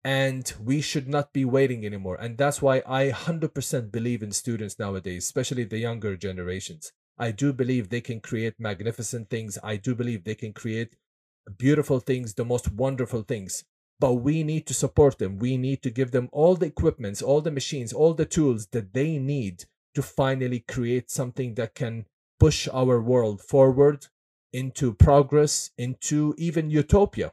[0.04, 2.16] And we should not be waiting anymore.
[2.16, 6.94] And that's why I 100% believe in students nowadays, especially the younger generations.
[7.18, 9.58] I do believe they can create magnificent things.
[9.64, 10.96] I do believe they can create
[11.58, 13.64] beautiful things, the most wonderful things.
[14.00, 15.38] But we need to support them.
[15.40, 18.94] We need to give them all the equipments, all the machines, all the tools that
[18.94, 22.06] they need to finally create something that can
[22.40, 24.08] push our world forward
[24.52, 27.32] into progress, into even utopia.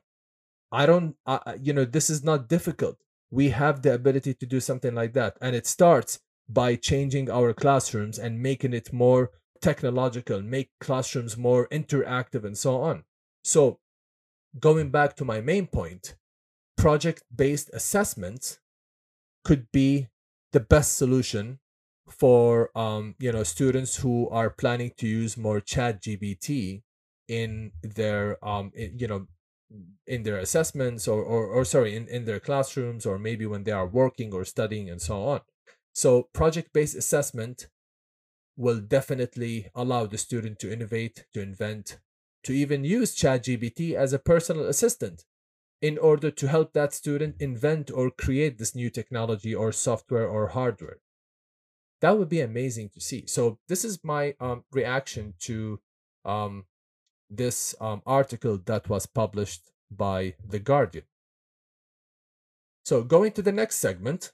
[0.71, 2.99] I don't, uh, you know, this is not difficult.
[3.31, 5.37] We have the ability to do something like that.
[5.41, 9.31] And it starts by changing our classrooms and making it more
[9.63, 13.05] technological, make classrooms more interactive, and so on.
[13.45, 13.79] So,
[14.59, 16.17] going back to my main point,
[16.77, 18.59] project based assessments
[19.45, 20.09] could be
[20.53, 21.61] the best solution
[22.11, 26.83] for um, you know students who are planning to use more ChatGPT
[27.29, 29.27] in their um, in, you know
[30.07, 33.73] in their assessments or, or, or sorry in, in their classrooms or maybe when they
[33.73, 35.41] are working or studying and so on
[35.95, 37.69] so project-based assessment
[38.57, 41.99] will definitely allow the student to innovate to invent
[42.45, 45.25] to even use ChatGPT as a personal assistant
[45.81, 50.49] in order to help that student invent or create this new technology or software or
[50.49, 50.99] hardware
[52.01, 55.81] that would be amazing to see so this is my um, reaction to
[56.25, 56.65] um,
[57.37, 61.05] this um, article that was published by The Guardian.
[62.85, 64.33] So, going to the next segment.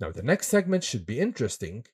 [0.00, 1.84] Now, the next segment should be interesting.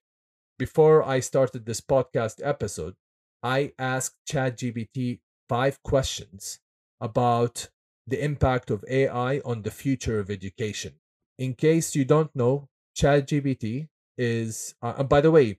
[0.56, 2.94] Before I started this podcast episode,
[3.42, 6.60] I asked ChatGPT five questions
[7.00, 7.68] about
[8.06, 10.94] the impact of AI on the future of education.
[11.38, 15.58] In case you don't know, ChatGPT is, uh, by the way,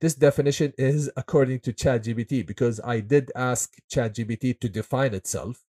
[0.00, 5.64] this definition is according to ChatGPT because I did ask ChatGPT to define itself,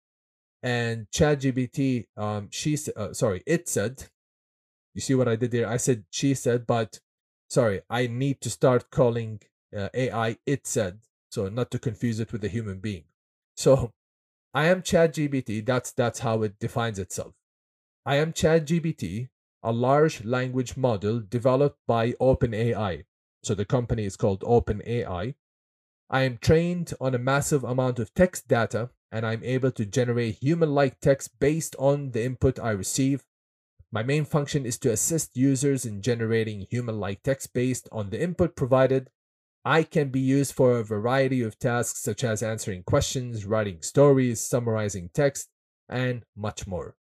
[0.61, 4.09] and ChatGPT, um, she uh, sorry, it said,
[4.95, 5.69] you see what I did there?
[5.69, 6.99] I said she said, but
[7.55, 9.41] sorry, I need to start calling
[9.77, 13.05] uh, AI it said, so not to confuse it with a human being.
[13.57, 13.93] So,
[14.53, 15.65] I am ChatGPT.
[15.65, 17.35] That's that's how it defines itself.
[18.05, 19.29] I am ChatGPT,
[19.63, 23.05] a large language model developed by OpenAI
[23.45, 25.35] so the company is called OpenAI.
[26.11, 30.37] I am trained on a massive amount of text data and I'm able to generate
[30.37, 33.25] human like text based on the input I receive.
[33.95, 38.21] My main function is to assist users in generating human like text based on the
[38.21, 39.09] input provided.
[39.65, 44.41] I can be used for a variety of tasks such as answering questions, writing stories,
[44.41, 45.49] summarizing text,
[45.89, 46.97] and much more.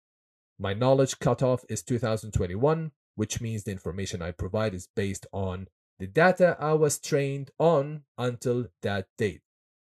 [0.57, 5.67] My knowledge cutoff is 2021, which means the information I provide is based on
[5.99, 9.41] the data I was trained on until that date.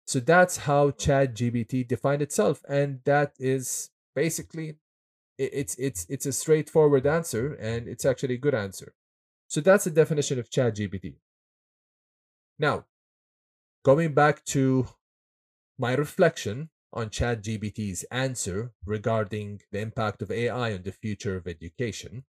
[0.07, 4.77] So that's how ChatGPT defined itself, and that is basically
[5.39, 8.95] it's it's it's a straightforward answer, and it's actually a good answer.
[9.49, 11.17] So that's the definition of ChatGPT.
[12.59, 12.87] Now,
[13.85, 14.89] going back to
[15.79, 22.25] my reflection on ChatGPT's answer regarding the impact of AI on the future of education.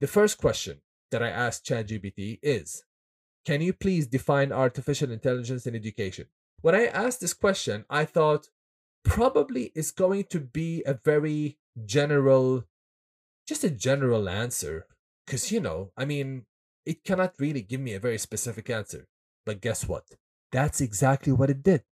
[0.00, 2.84] The first question that I asked ChatGPT is
[3.46, 6.26] Can you please define artificial intelligence in education?
[6.60, 8.48] When I asked this question, I thought
[9.06, 12.64] probably is going to be a very general,
[13.46, 14.86] just a general answer.
[15.24, 16.46] Because, you know, I mean,
[16.84, 19.06] it cannot really give me a very specific answer.
[19.44, 20.04] But guess what?
[20.52, 21.82] That's exactly what it did.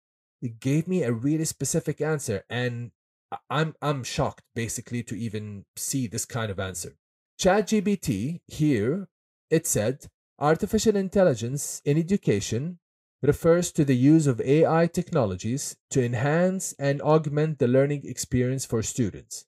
[0.41, 2.43] It gave me a really specific answer.
[2.49, 2.91] And
[3.49, 6.95] I'm I'm shocked basically to even see this kind of answer.
[7.39, 9.07] ChatGPT here,
[9.49, 10.07] it said,
[10.39, 12.79] artificial intelligence in education
[13.21, 18.83] refers to the use of AI technologies to enhance and augment the learning experience for
[18.83, 19.45] students.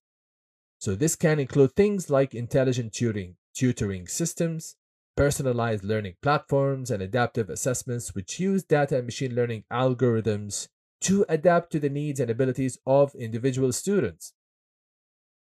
[0.79, 4.75] So this can include things like intelligent tutoring, tutoring systems,
[5.15, 10.67] personalized learning platforms, and adaptive assessments which use data and machine learning algorithms
[11.01, 14.33] to adapt to the needs and abilities of individual students.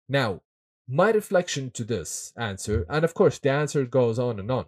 [0.08, 0.42] Now,
[0.88, 4.66] my reflection to this answer, and of course, the answer goes on and on,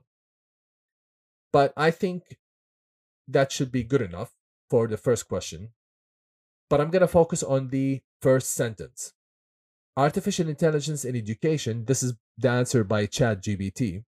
[1.52, 2.38] but I think
[3.34, 4.34] that should be good enough
[4.70, 5.70] for the first question.
[6.70, 9.14] But I'm going to focus on the first sentence.
[9.98, 14.04] Artificial intelligence in education, this is the answer by ChatGPT.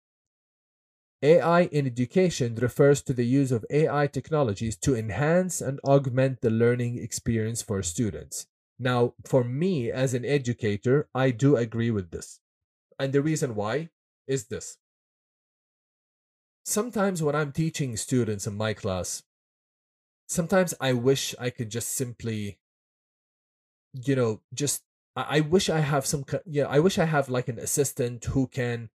[1.24, 6.50] AI in education refers to the use of AI technologies to enhance and augment the
[6.50, 8.48] learning experience for students.
[8.80, 12.40] Now, for me as an educator, I do agree with this.
[13.00, 13.90] And the reason why
[14.28, 14.78] is this.
[16.64, 19.24] Sometimes when I'm teaching students in my class,
[20.28, 22.60] sometimes I wish I could just simply,
[23.94, 24.84] you know, just,
[25.16, 28.90] I, wish I have some, yeah, I wish I have like an assistant who can,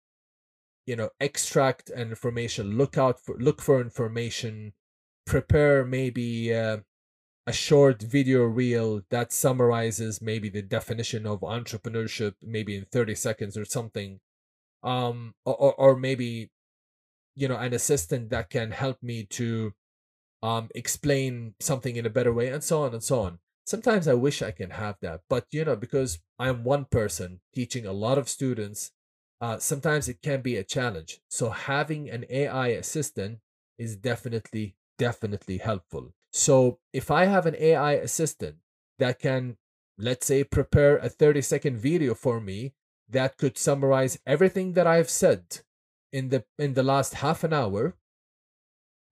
[0.86, 4.74] you know, extract information, look out for, look for information,
[5.26, 6.78] prepare maybe, uh,
[7.48, 13.56] a short video reel that summarizes maybe the definition of entrepreneurship maybe in 30 seconds
[13.56, 14.20] or something
[14.84, 16.50] um or, or maybe
[17.36, 19.74] you know an assistant that can help me to
[20.44, 23.40] um explain something in a better way and so on and so on.
[23.66, 27.86] Sometimes i wish i can have that but you know because i'm one person teaching
[27.86, 28.92] a lot of students
[29.42, 31.20] uh, sometimes it can be a challenge.
[31.30, 33.40] So having an ai assistant
[33.78, 36.14] is definitely definitely helpful.
[36.32, 38.58] So if i have an ai assistant
[39.00, 39.58] that can
[39.98, 42.74] let's say prepare a 30 second video for me
[43.10, 45.60] that could summarize everything that i've said
[46.16, 47.84] in the in the last half an hour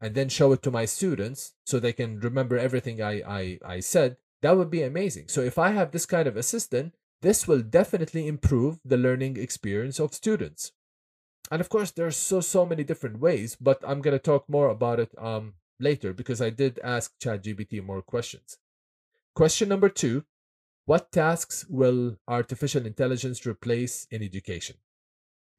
[0.04, 3.80] and then show it to my students so they can remember everything I, I, I
[3.80, 5.30] said, that would be amazing.
[5.30, 10.02] So if I have this kind of assistant, this will definitely improve the learning experience
[10.02, 10.74] of students.
[11.50, 15.00] And of course, there's so so many different ways, but I'm gonna talk more about
[15.00, 18.58] it um later because I did ask ChatGPT more questions.
[19.36, 20.26] Question number two:
[20.86, 24.78] What tasks will artificial intelligence replace in education?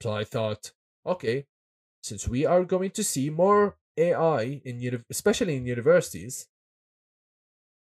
[0.02, 0.72] So I thought,
[1.06, 1.46] okay,
[2.02, 6.46] since we are going to see more AI in especially in universities,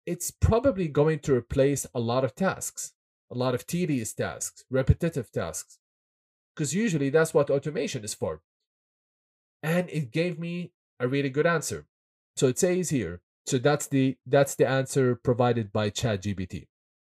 [0.06, 2.92] it's probably going to replace a lot of tasks,
[3.30, 5.78] a lot of tedious tasks, repetitive tasks,
[6.54, 8.40] because usually that's what automation is for.
[9.62, 11.86] And it gave me a really good answer.
[12.36, 16.66] So it says here, so that's the that's the answer provided by ChatGPT.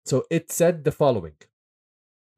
[0.04, 1.34] So it said the following.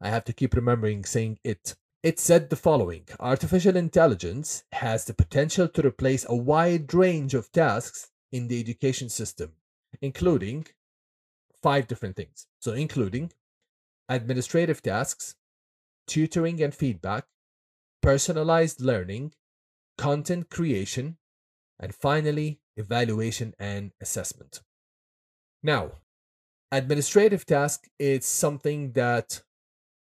[0.00, 1.76] I have to keep remembering saying it.
[2.02, 7.52] It said the following Artificial intelligence has the potential to replace a wide range of
[7.52, 9.52] tasks in the education system,
[10.00, 10.66] including
[11.62, 12.48] five different things.
[12.58, 13.32] So, including
[14.08, 15.36] administrative tasks,
[16.08, 17.26] tutoring and feedback,
[18.00, 19.34] personalized learning,
[19.96, 21.18] content creation,
[21.78, 24.60] and finally, evaluation and assessment.
[25.62, 25.98] Now,
[26.72, 29.42] administrative task is something that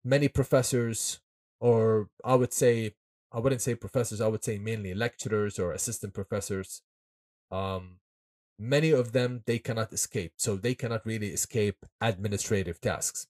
[0.06, 1.21] many professors
[1.62, 2.96] or I would say
[3.32, 6.82] I wouldn't say professors, I would say mainly lecturers or assistant professors.
[7.50, 8.00] Um,
[8.60, 13.28] many of them they cannot escape, so they cannot really escape administrative tasks.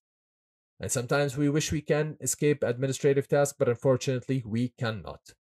[0.80, 5.36] And sometimes we wish we can escape administrative tasks, but unfortunately we cannot.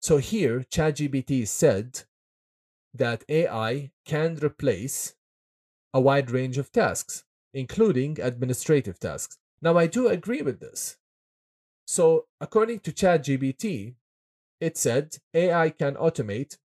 [0.00, 2.04] So here, ChatGPT said
[2.94, 5.14] that AI can replace
[5.92, 9.36] a wide range of tasks, including administrative tasks.
[9.60, 10.96] Now, I do agree with this.
[11.92, 13.96] So, according to ChatGPT,
[14.60, 16.56] it said AI can automate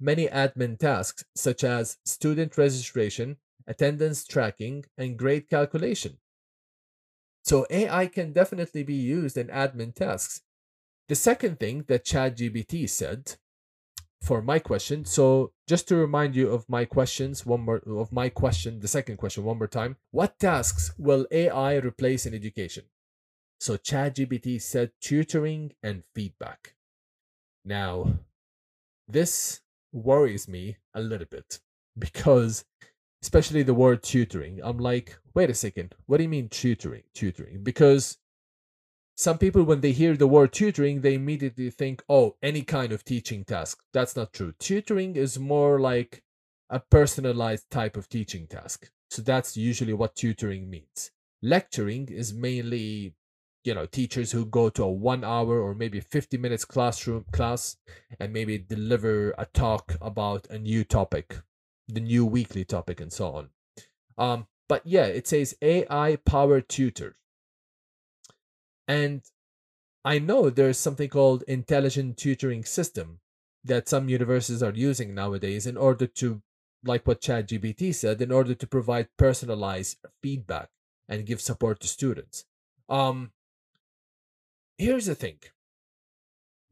[0.00, 3.36] many admin tasks such as student registration,
[3.68, 6.18] attendance tracking, and grade calculation.
[7.44, 10.42] So, AI can definitely be used in admin tasks.
[11.06, 13.36] The second thing that ChatGPT said
[14.20, 18.28] for my question, so just to remind you of my questions, one more of my
[18.28, 19.98] question, the second question, one more time.
[20.10, 22.86] What tasks will AI replace in education?
[23.62, 26.74] So ChatGPT said tutoring and feedback.
[27.64, 28.14] Now,
[29.06, 29.60] this
[29.92, 31.60] worries me a little bit
[31.96, 32.64] because
[33.22, 34.58] especially the word tutoring.
[34.64, 37.04] I'm like, wait a second, what do you mean tutoring?
[37.14, 37.62] Tutoring?
[37.62, 38.18] Because
[39.16, 43.04] some people, when they hear the word tutoring, they immediately think, oh, any kind of
[43.04, 43.80] teaching task.
[43.92, 44.54] That's not true.
[44.58, 46.24] Tutoring is more like
[46.68, 48.90] a personalized type of teaching task.
[49.08, 51.12] So that's usually what tutoring means.
[51.42, 53.14] Lecturing is mainly
[53.64, 57.76] you know teachers who go to a one hour or maybe 50 minutes classroom class
[58.18, 61.38] and maybe deliver a talk about a new topic
[61.88, 63.48] the new weekly topic and so on.
[64.18, 67.16] Um but yeah it says ai powered tutor.
[68.88, 69.22] And
[70.04, 73.20] i know there's something called intelligent tutoring system
[73.64, 76.42] that some universities are using nowadays in order to
[76.84, 80.70] like what Chad ChatGPT said in order to provide personalized feedback
[81.08, 82.44] and give support to students.
[82.88, 83.30] Um
[84.78, 85.38] here's the thing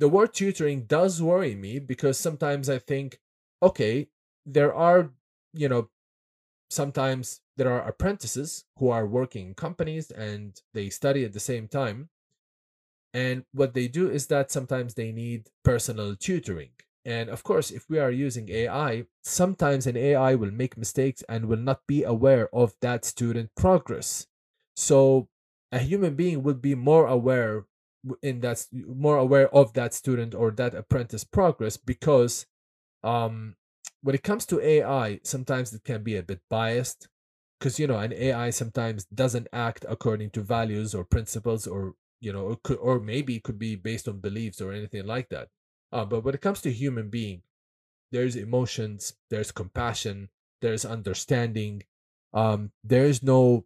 [0.00, 3.20] the word tutoring does worry me because sometimes I think,
[3.62, 4.08] okay,
[4.46, 5.10] there are,
[5.52, 5.90] you know,
[6.70, 11.68] sometimes there are apprentices who are working in companies and they study at the same
[11.68, 12.08] time.
[13.12, 16.70] And what they do is that sometimes they need personal tutoring.
[17.04, 21.44] And of course, if we are using AI, sometimes an AI will make mistakes and
[21.44, 24.28] will not be aware of that student progress.
[24.74, 25.28] So
[25.70, 27.66] a human being would be more aware
[28.22, 32.46] in that more aware of that student or that apprentice progress because
[33.04, 33.54] um
[34.02, 37.08] when it comes to AI sometimes it can be a bit biased
[37.58, 42.32] because you know an AI sometimes doesn't act according to values or principles or you
[42.32, 45.48] know or, could, or maybe it could be based on beliefs or anything like that.
[45.92, 47.42] Uh, but when it comes to human being
[48.12, 50.28] there's emotions there's compassion
[50.60, 51.82] there's understanding
[52.32, 53.64] um there's no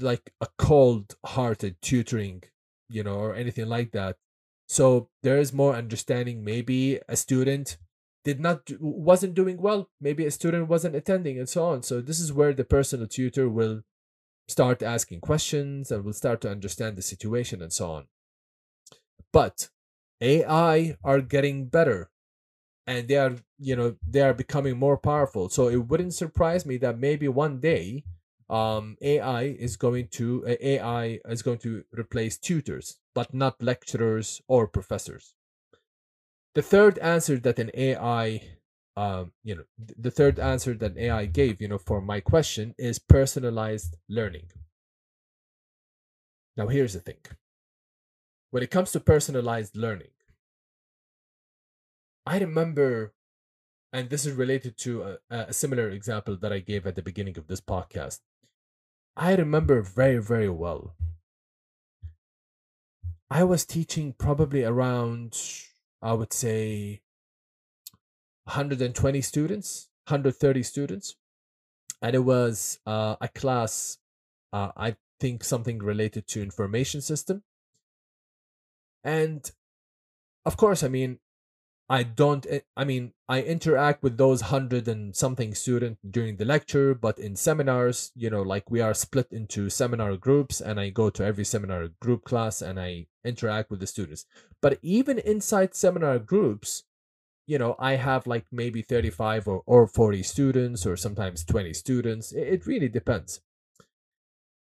[0.00, 2.42] like a cold hearted tutoring
[2.88, 4.16] you know, or anything like that.
[4.68, 6.44] So there is more understanding.
[6.44, 7.78] Maybe a student
[8.24, 9.90] did not wasn't doing well.
[10.00, 11.82] Maybe a student wasn't attending, and so on.
[11.82, 13.82] So this is where the personal tutor will
[14.48, 18.06] start asking questions and will start to understand the situation and so on.
[19.32, 19.70] But
[20.20, 22.10] AI are getting better
[22.86, 26.76] and they are you know they are becoming more powerful so it wouldn't surprise me
[26.78, 28.04] that maybe one day
[28.48, 34.68] um ai is going to ai is going to replace tutors but not lecturers or
[34.68, 35.34] professors
[36.54, 38.40] the third answer that an ai
[38.96, 42.98] um you know the third answer that ai gave you know for my question is
[42.98, 44.48] personalized learning
[46.56, 47.18] now here's the thing
[48.50, 50.10] when it comes to personalized learning
[52.26, 53.14] I remember,
[53.92, 57.38] and this is related to a, a similar example that I gave at the beginning
[57.38, 58.18] of this podcast.
[59.16, 60.94] I remember very, very well.
[63.30, 65.40] I was teaching probably around,
[66.02, 67.00] I would say,
[68.44, 71.16] 120 students, 130 students.
[72.02, 73.98] And it was uh, a class,
[74.52, 77.42] uh, I think something related to information system.
[79.02, 79.50] And
[80.44, 81.20] of course, I mean,
[81.88, 86.44] I don't, eh, I mean, I interact with those hundred and something students during the
[86.44, 90.90] lecture, but in seminars, you know, like we are split into seminar groups and I
[90.90, 94.26] go to every seminar group class and I interact with the students.
[94.60, 96.82] But even inside seminar groups,
[97.46, 102.32] you know, I have like maybe 35 or, or 40 students or sometimes 20 students.
[102.32, 103.40] It really depends.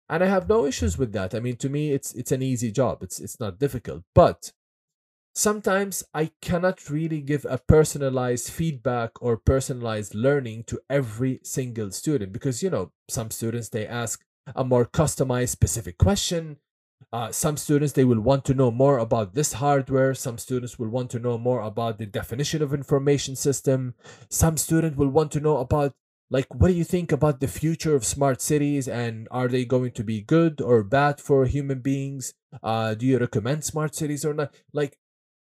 [0.10, 1.36] And I have no issues with that.
[1.36, 3.02] I mean, to me, it's it's an easy job.
[3.02, 4.04] It's it's not difficult.
[4.14, 4.52] But
[5.34, 12.34] sometimes I cannot really give a personalized feedback or personalized learning to every single student
[12.34, 14.24] because, you know, some students they ask
[14.56, 16.58] a more customized specific question.
[17.14, 20.14] Uh, some students they will want to know more about this hardware.
[20.14, 23.96] Some students will want to know more about the definition of information system.
[24.30, 25.94] Some student will want to know about
[26.30, 29.92] like what do you think about the future of smart cities and are they going
[29.92, 32.34] to be good or bad for human beings?
[32.64, 34.56] Uh, do you recommend smart cities or not?
[34.72, 34.98] Like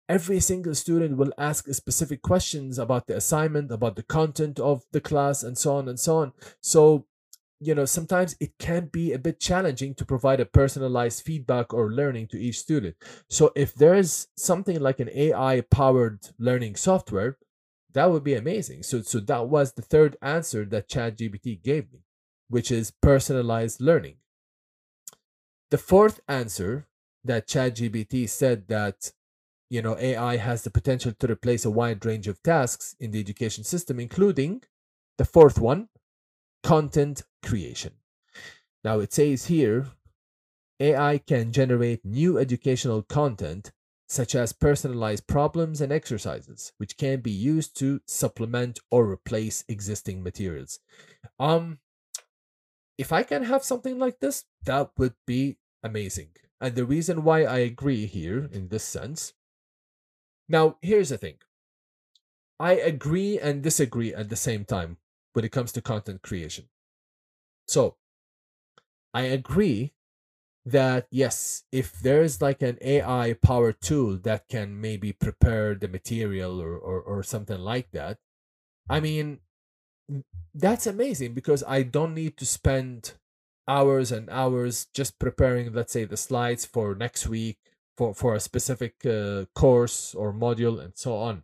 [0.09, 5.01] every single student will ask specific questions about the assignment, about the content of the
[5.01, 6.33] class, and so on and so on.
[6.61, 7.07] So,
[7.61, 11.91] you know, sometimes it can be a bit challenging to provide a personalized feedback or
[11.91, 12.97] learning to each student.
[13.31, 17.39] So, if there is something like an AI powered learning software,
[17.95, 18.83] that would be amazing.
[18.83, 22.01] So, so that was the third answer that ChatGPT gave me,
[22.49, 24.17] which is personalized learning.
[25.71, 26.89] The fourth answer
[27.25, 29.13] that ChatGPT said that
[29.69, 33.21] you know ai has the potential to replace a wide range of tasks in the
[33.21, 34.63] education system including
[35.19, 35.89] the fourth one
[36.63, 37.93] content creation.
[38.85, 39.87] Now it says here
[40.81, 43.73] ai can generate new educational content
[44.09, 50.23] such as personalized problems and exercises which can be used to supplement or replace existing
[50.23, 50.79] materials.
[51.39, 51.79] Um
[52.99, 56.31] if i can have something like this that would be amazing.
[56.61, 59.35] And the reason why i agree here in this sense
[60.49, 61.39] now, here's the thing
[62.61, 64.99] I agree and disagree at the same time
[65.33, 66.69] when it comes to content creation.
[67.69, 67.97] So,
[69.15, 69.95] I agree
[70.67, 76.61] that yes, if there's like an AI powered tool that can maybe prepare the material
[76.61, 78.19] or, or, or something like that,
[78.89, 79.41] I mean,
[80.55, 83.15] that's amazing because I don't need to spend
[83.69, 87.59] hours and hours just preparing, let's say, the slides for next week
[87.97, 91.43] for, for a specific uh, course or module and so on.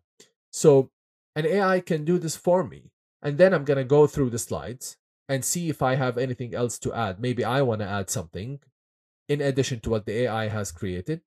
[0.50, 0.90] So
[1.34, 2.90] an AI can do this for me.
[3.22, 4.96] And then I'm going to go through the slides
[5.28, 7.20] and see if I have anything else to add.
[7.20, 8.60] Maybe I want to add something
[9.28, 11.22] in addition to what the AI has created.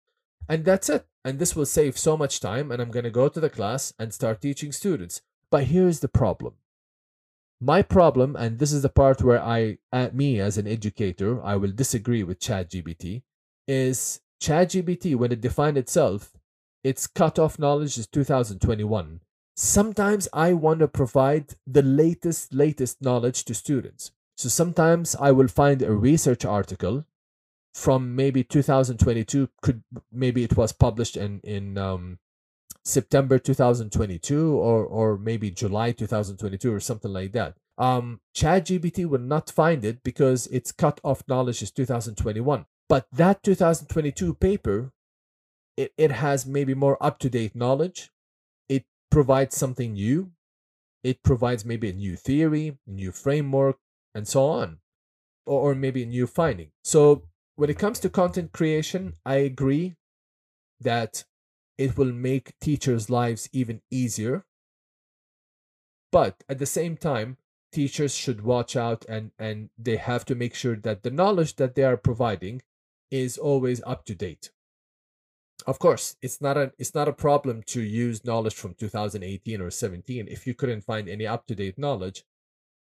[0.48, 1.08] And that's it.
[1.24, 2.72] And this will save so much time.
[2.72, 5.22] And I'm going to go to the class and start teaching students.
[5.50, 6.56] But here's the problem.
[7.62, 11.56] My problem, and this is the part where I, at me as an educator, I
[11.56, 13.24] will disagree with ChatGPT,
[13.68, 16.38] is ChatGPT, when it defined itself,
[16.84, 19.22] its cutoff knowledge is 2021.
[19.56, 24.12] Sometimes I want to provide the latest, latest knowledge to students.
[24.38, 27.06] So sometimes I will find a research article
[27.74, 29.50] from maybe 2022.
[29.64, 32.20] Could maybe it was published in in um,
[32.84, 37.56] September 2022 or or maybe July 2022 or something like that.
[37.80, 42.66] Um, ChatGPT will not find it because its cutoff knowledge is 2021.
[42.88, 44.92] But that 2022 paper,
[45.76, 48.12] it, it has maybe more up to date knowledge.
[48.70, 50.32] It provides something new.
[51.04, 53.78] It provides maybe a new theory, new framework,
[54.14, 54.80] and so on,
[55.46, 56.72] or, or maybe a new finding.
[56.84, 57.24] So
[57.56, 59.96] when it comes to content creation, I agree
[60.80, 61.26] that
[61.78, 64.46] it will make teachers' lives even easier.
[66.12, 67.38] But at the same time,
[67.72, 71.76] teachers should watch out and, and they have to make sure that the knowledge that
[71.76, 72.62] they are providing
[73.12, 74.52] is always up to date.
[75.68, 79.72] Of course, it's not a it's not a problem to use knowledge from 2018 or
[79.72, 82.24] 17 if you couldn't find any up-to-date knowledge.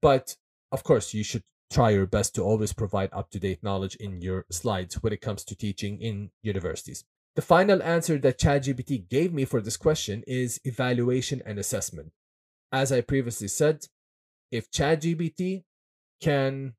[0.01, 0.36] But
[0.71, 4.95] of course, you should try your best to always provide up-to-date knowledge in your slides
[5.01, 7.05] when it comes to teaching in universities.
[7.36, 12.11] The final answer that ChatGPT gave me for this question is evaluation and assessment.
[12.71, 13.88] As I previously said,
[14.51, 15.63] if ChatGPT
[16.21, 16.74] can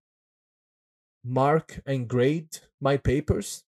[1.25, 3.65] mark and grade my papers,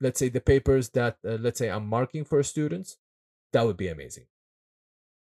[0.00, 2.98] let's say the papers that uh, let's say I'm marking for students,
[3.52, 4.26] that would be amazing.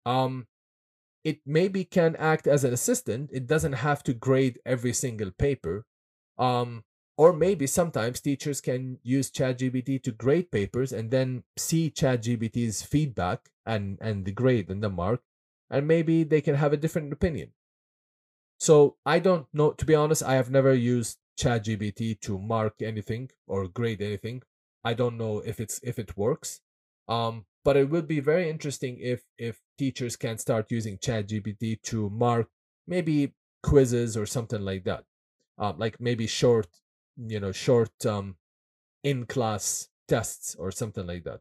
[0.05, 0.47] Um,
[1.24, 3.30] it maybe can act as an assistant.
[3.32, 5.84] It doesn't have to grade every single paper.
[6.39, 6.84] Um,
[7.18, 13.49] or maybe sometimes teachers can use ChatGPT to grade papers and then see ChatGPT's feedback
[13.64, 15.22] and, and the grade and the mark,
[15.70, 17.53] and maybe they can have a different opinion.
[18.59, 23.30] So I don't know, to be honest, I have never used ChatGPT to mark anything
[23.47, 24.43] or grade anything.
[24.84, 26.61] I don't know if it's if it works.
[27.09, 32.11] Um, but it would be very interesting if if teachers can start using ChatGPT to
[32.11, 32.49] mark
[32.87, 35.05] maybe quizzes or something like that.
[35.59, 36.68] Um, like maybe short
[37.16, 38.37] you know short um
[39.03, 41.41] in class tests or something like that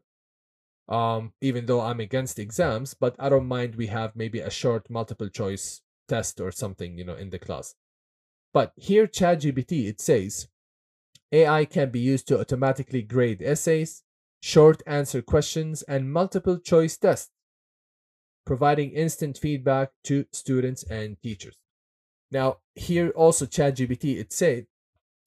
[0.94, 4.88] um even though i'm against exams but i don't mind we have maybe a short
[4.88, 7.74] multiple choice test or something you know in the class
[8.56, 10.48] but here ChatGPT it says
[11.30, 14.02] AI can be used to automatically grade essays,
[14.40, 17.32] short answer questions, and multiple choice tests,
[18.46, 21.58] providing instant feedback to students and teachers.
[22.30, 24.68] Now, here also ChatGPT it said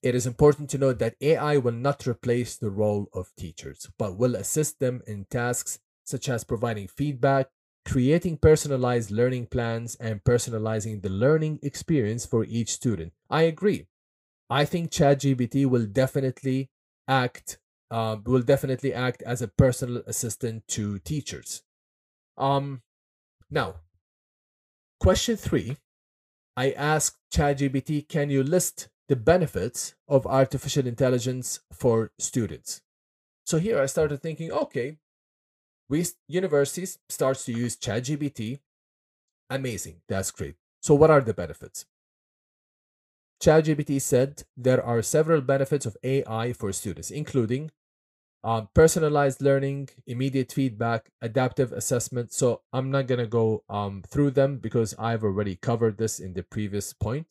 [0.01, 4.17] it is important to note that AI will not replace the role of teachers, but
[4.17, 7.49] will assist them in tasks such as providing feedback,
[7.85, 13.13] creating personalized learning plans, and personalizing the learning experience for each student.
[13.29, 13.87] I agree.
[14.49, 16.69] I think ChatGPT will definitely
[17.07, 17.59] act
[17.91, 21.63] uh, will definitely act as a personal assistant to teachers.
[22.37, 22.83] Um,
[23.49, 23.75] now,
[24.99, 25.77] question three,
[26.55, 32.81] I asked ChatGPT, can you list the benefits of artificial intelligence for students.
[33.45, 34.99] So here I started thinking, okay,
[35.89, 38.59] we universities starts to use ChatGPT.
[39.49, 40.55] Amazing, that's great.
[40.81, 41.85] So what are the benefits?
[43.41, 47.71] ChatGPT said there are several benefits of AI for students, including
[48.43, 52.31] um, personalized learning, immediate feedback, adaptive assessment.
[52.33, 56.43] So I'm not gonna go um, through them because I've already covered this in the
[56.43, 57.27] previous point.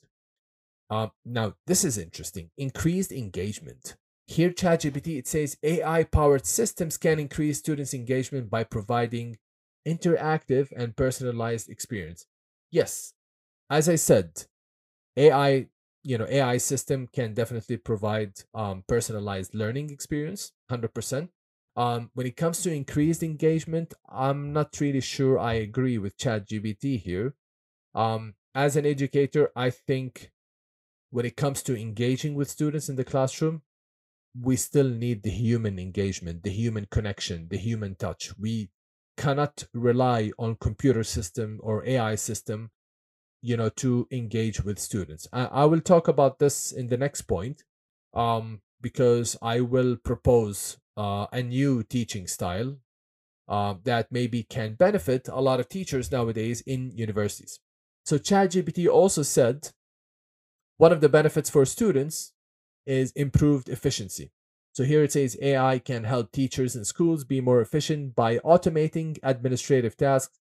[0.90, 2.50] Uh, now, this is interesting.
[2.56, 3.96] Increased engagement.
[4.28, 9.38] Here, ChatGPT, it says AI powered systems can increase students' engagement by providing
[9.86, 12.26] interactive and personalized experience.
[12.70, 13.14] Yes,
[13.70, 14.44] as I said,
[15.16, 15.68] AI,
[16.02, 21.30] you know, AI system can definitely provide um, personalized learning experience, 100%.
[21.74, 27.00] Um, when it comes to increased engagement, I'm not really sure I agree with ChatGPT
[27.00, 27.34] here.
[27.94, 30.32] Um, as an educator, I think
[31.10, 33.62] when it comes to engaging with students in the classroom,
[34.40, 38.32] we still need the human engagement, the human connection, the human touch.
[38.38, 38.70] We
[39.16, 42.70] cannot rely on computer system or AI system,
[43.42, 45.26] you know, to engage with students.
[45.32, 47.64] I, I will talk about this in the next point,
[48.14, 52.76] um, because I will propose uh, a new teaching style
[53.48, 57.60] uh, that maybe can benefit a lot of teachers nowadays in universities.
[58.04, 59.70] So ChatGPT also said
[60.76, 62.32] one of the benefits for students
[62.88, 64.32] is improved efficiency.
[64.72, 69.18] So here it says AI can help teachers and schools be more efficient by automating
[69.22, 70.38] administrative tasks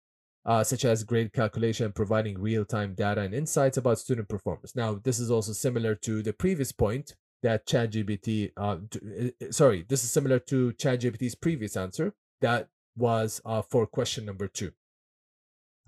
[0.48, 4.74] uh, such as grade calculation, providing real-time data and insights about student performance.
[4.74, 10.02] Now, this is also similar to the previous point that ChatGPT, uh, uh, sorry, this
[10.02, 14.72] is similar to ChatGPT's previous answer that was uh, for question number two.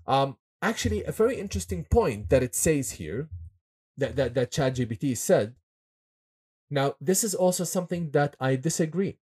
[0.05, 3.29] Um, actually, a very interesting point that it says here
[3.97, 5.55] that, that, that ChatGPT said.
[6.71, 9.19] Now, this is also something that I disagree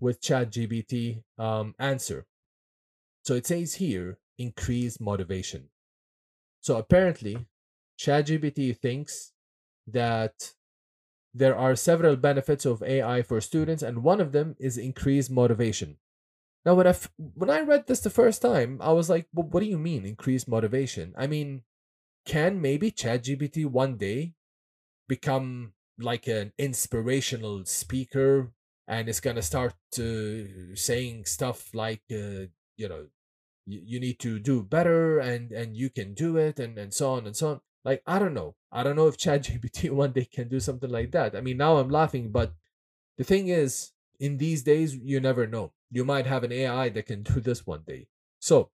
[0.00, 2.26] with ChatGPT um, answer.
[3.22, 5.70] So it says here, increase motivation.
[6.60, 7.48] So apparently,
[7.98, 9.32] ChatGPT thinks
[9.86, 10.54] that
[11.34, 15.98] there are several benefits of AI for students, and one of them is increased motivation.
[16.66, 19.60] Now, when I when I read this the first time, I was like, well, "What
[19.60, 21.64] do you mean increased motivation?" I mean,
[22.26, 24.34] can maybe ChatGPT one day
[25.08, 28.52] become like an inspirational speaker
[28.88, 32.46] and it's gonna start uh, saying stuff like uh,
[32.76, 33.06] you know
[33.66, 37.12] you, you need to do better and and you can do it and and so
[37.12, 37.60] on and so on.
[37.84, 38.56] Like i don't know.
[38.72, 41.36] I don't know if ChatGPT one day can do something like that.
[41.36, 42.54] I mean now i'm laughing but
[43.18, 45.72] the thing is in these days you never know.
[45.90, 48.08] You might have an ai that can do this one day.
[48.40, 48.70] So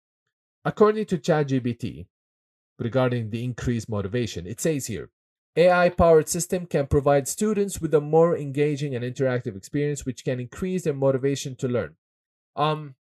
[0.66, 2.08] according to ChatGPT
[2.80, 5.10] regarding the increased motivation it says here
[5.56, 10.40] AI powered system can provide students with a more engaging and interactive experience which can
[10.40, 11.96] increase their motivation to learn.
[12.56, 12.96] Um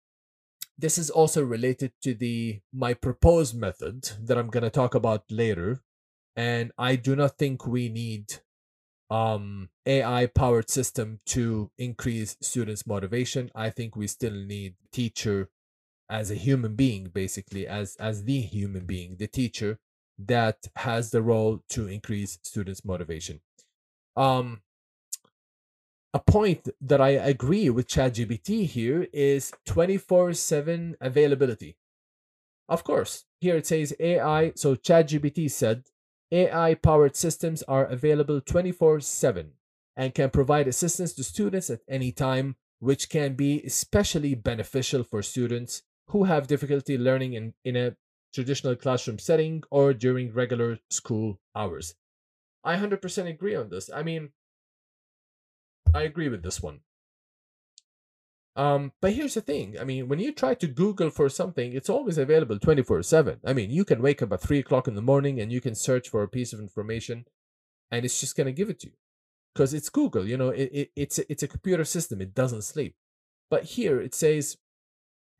[0.77, 5.23] this is also related to the my proposed method that I'm going to talk about
[5.31, 5.83] later
[6.35, 8.41] and I do not think we need
[9.09, 13.51] um AI powered system to increase students motivation.
[13.55, 15.49] I think we still need teacher
[16.09, 19.79] as a human being basically as as the human being, the teacher
[20.19, 23.41] that has the role to increase students motivation.
[24.15, 24.61] Um
[26.13, 31.75] a point that I agree with ChatGPT here is 24 7 availability.
[32.69, 34.53] Of course, here it says AI.
[34.55, 35.85] So ChatGPT said
[36.31, 39.51] AI powered systems are available 24 7
[39.95, 45.21] and can provide assistance to students at any time, which can be especially beneficial for
[45.21, 47.95] students who have difficulty learning in, in a
[48.33, 51.95] traditional classroom setting or during regular school hours.
[52.63, 53.89] I 100% agree on this.
[53.93, 54.29] I mean,
[55.93, 56.79] I agree with this one.
[58.55, 59.77] Um, but here's the thing.
[59.79, 63.39] I mean, when you try to Google for something, it's always available 24 7.
[63.45, 65.75] I mean, you can wake up at 3 o'clock in the morning and you can
[65.75, 67.25] search for a piece of information
[67.91, 68.93] and it's just going to give it to you.
[69.53, 72.63] Because it's Google, you know, it, it, it's, a, it's a computer system, it doesn't
[72.63, 72.95] sleep.
[73.49, 74.57] But here it says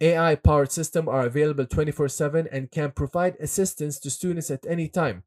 [0.01, 4.87] AI powered systems are available 24 7 and can provide assistance to students at any
[4.87, 5.23] time.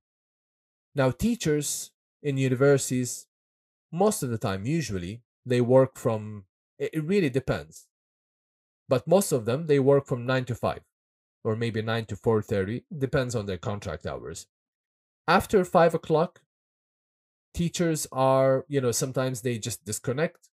[0.95, 1.93] Now, teachers
[2.23, 3.27] in universities
[3.93, 6.45] most of the time usually they work from
[6.79, 7.87] it really depends.
[8.89, 10.81] But most of them they work from 9 to 5
[11.45, 14.47] or maybe 9 to 4.30 depends on their contract hours.
[15.29, 16.43] After 5 o'clock
[17.55, 20.51] teachers are you know sometimes they just disconnect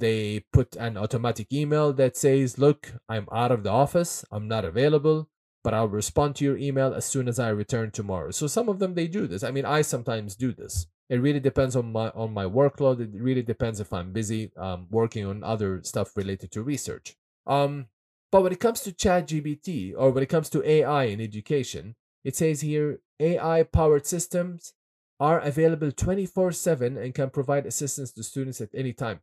[0.00, 4.24] they put an automatic email that says look i'm out of the office.
[4.30, 5.28] I'm not available
[5.64, 8.30] but i'll respond to your email as soon as i return tomorrow.
[8.30, 9.42] So some of them they do this.
[9.42, 10.86] I mean i sometimes do this.
[11.08, 13.00] It really depends on my on my workload.
[13.00, 17.16] It really depends if i'm busy um, working on other stuff related to research.
[17.46, 17.86] Um,
[18.32, 21.94] but when it comes to chat gpt or when it comes to ai in education
[22.24, 24.74] it says here ai powered systems
[25.18, 29.20] are available 24 7 and can provide assistance to students at any time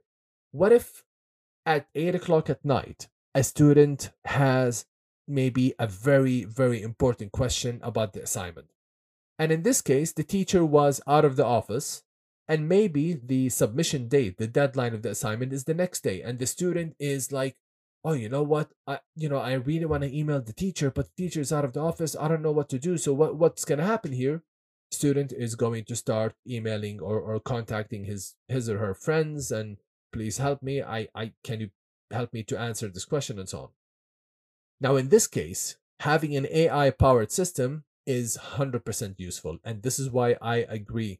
[0.53, 1.03] what if
[1.65, 4.85] at 8 o'clock at night a student has
[5.27, 8.69] maybe a very very important question about the assignment
[9.39, 12.03] and in this case, the teacher was out of the office,
[12.47, 16.37] and maybe the submission date, the deadline of the assignment is the next day, and
[16.39, 17.57] the student is like,
[18.03, 18.71] "Oh, you know what?
[18.85, 21.65] I, you know, I really want to email the teacher, but the teacher is out
[21.65, 22.15] of the office.
[22.19, 22.97] I don't know what to do.
[22.97, 24.43] So what, what's gonna happen here?
[24.91, 29.77] Student is going to start emailing or, or contacting his his or her friends and
[30.14, 30.82] please help me.
[30.82, 31.70] I, I can you
[32.11, 33.70] help me to answer this question and so on.
[34.80, 39.57] Now, in this case, having an AI powered system is 100% useful.
[39.64, 41.20] And this is why I agree.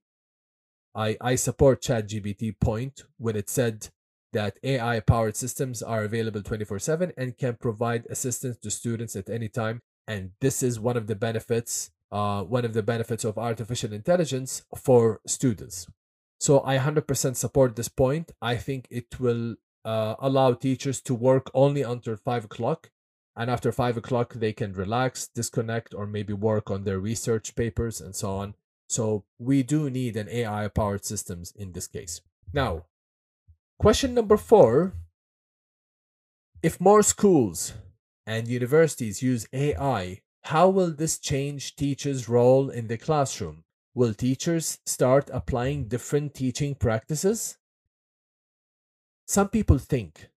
[0.96, 3.90] I, I support ChatGPT point when it said
[4.34, 9.30] that AI powered systems are available 24 7 and can provide assistance to students at
[9.30, 9.82] any time.
[10.08, 14.64] And this is one of the benefits, uh, one of the benefits of artificial intelligence
[14.76, 15.88] for students.
[16.40, 18.32] So I 100% support this point.
[18.42, 19.56] I think it will
[19.86, 22.90] uh, allow teachers to work only until 5 o'clock
[23.36, 28.00] and after five o'clock they can relax disconnect or maybe work on their research papers
[28.00, 28.56] and so on.
[28.88, 32.22] So we do need an ai powered systems in this case.
[32.54, 32.86] Now
[33.80, 34.94] question number four.
[36.62, 37.74] If more schools
[38.26, 43.64] and universities use ai how will this change teachers role in the classroom
[43.94, 47.58] will teachers start applying different teaching practices?
[49.26, 50.30] Some people think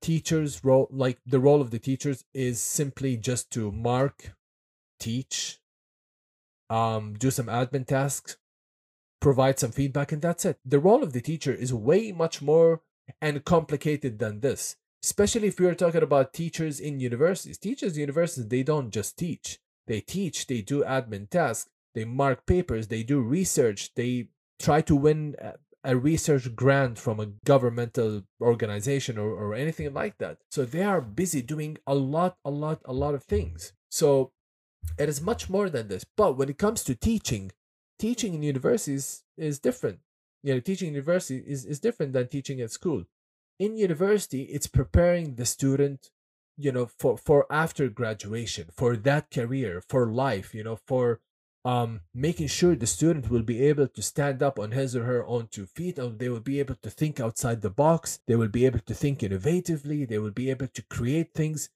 [0.00, 4.34] teachers role like the role of the teachers is simply just to mark
[4.98, 5.58] teach
[6.70, 8.38] um do some admin tasks
[9.20, 10.58] provide some feedback and that's it.
[10.64, 12.80] The role of the teacher is way much more
[13.20, 17.58] and complicated than this especially if we are talking about teachers in universities.
[17.58, 19.58] Teachers in universities they don't just teach.
[19.86, 24.28] They teach they do admin tasks they mark papers they do research they
[24.58, 25.34] try to win
[25.82, 30.38] a research grant from a governmental organization or, or anything like that.
[30.50, 33.72] So they are busy doing a lot, a lot, a lot of things.
[33.90, 34.32] So
[34.98, 36.04] it is much more than this.
[36.16, 37.52] But when it comes to teaching,
[37.98, 40.00] teaching in universities is different.
[40.42, 43.04] You know, teaching in university is, is different than teaching at school.
[43.58, 46.10] In university, it's preparing the student,
[46.56, 51.20] you know for for after graduation for that career for life you know for
[51.64, 55.26] um making sure the student will be able to stand up on his or her
[55.26, 58.20] own two feet and they will be able to think outside the box.
[58.26, 60.08] They will be able to think innovatively.
[60.08, 61.68] They will be able to create things.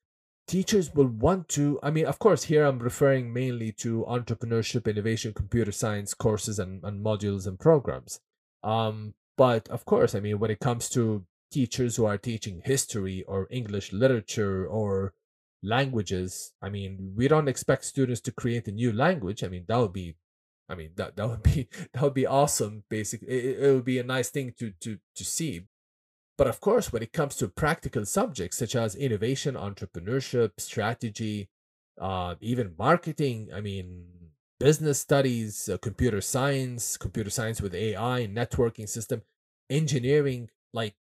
[0.47, 5.32] Teachers will want to i mean of course here i'm referring mainly to entrepreneurship innovation
[5.35, 8.20] computer science courses and, and modules and programs.
[8.62, 13.22] Um but of course i mean when it comes to teachers who are teaching history
[13.24, 15.12] or english literature or
[15.64, 19.42] languages i mean we don't expect students to create a new language.
[19.42, 20.16] I mean that would be
[20.68, 23.28] i mean that, that would be that would be awesome basically.
[23.28, 25.66] It, it would be a nice thing to to to see.
[26.36, 31.48] But of course, when it comes to practical subjects such as innovation, entrepreneurship, strategy,
[32.00, 34.06] uh, even marketing, I mean,
[34.58, 39.22] business studies, uh, computer science, computer science with AI, networking system,
[39.70, 40.96] engineering, like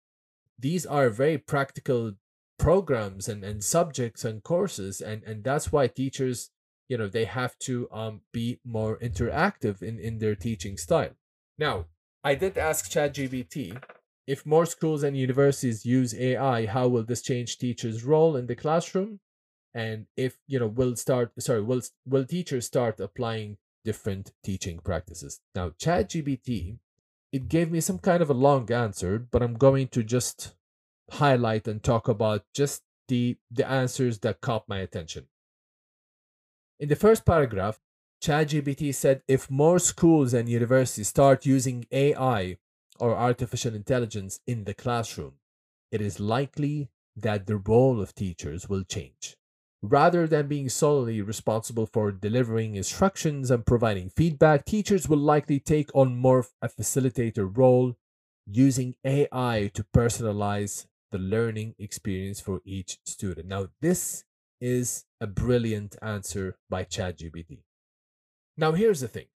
[0.59, 2.15] these are very practical
[2.61, 5.01] programs and, and subjects and courses.
[5.01, 6.51] And, and that's why teachers,
[6.89, 11.15] you know, they have to um, be more interactive in, in their teaching style.
[11.59, 11.87] Now,
[12.23, 13.83] I did ask ChatGPT
[14.27, 18.55] if more schools and universities use AI, how will this change teachers' role in the
[18.55, 19.21] classroom?
[19.75, 25.41] And if you know, will start sorry, will will teachers start applying different teaching practices?
[25.55, 26.79] Now, ChatGPT,
[27.33, 30.55] it gave me some kind of a long answer, but I'm going to just
[31.11, 35.29] highlight and talk about just the the answers that caught my attention.
[36.79, 37.81] In the first paragraph,
[38.23, 42.59] ChatGPT said if more schools and universities start using AI
[42.99, 45.35] or artificial intelligence in the classroom,
[45.91, 49.37] it is likely that the role of teachers will change.
[49.83, 55.91] Rather than being solely responsible for delivering instructions and providing feedback, teachers will likely take
[55.95, 57.97] on more of a facilitator role
[58.47, 63.49] using AI to personalize the learning experience for each student.
[63.49, 64.25] Now, this
[64.61, 67.63] is a brilliant answer by ChatGPT.
[68.57, 69.27] Now, here's the thing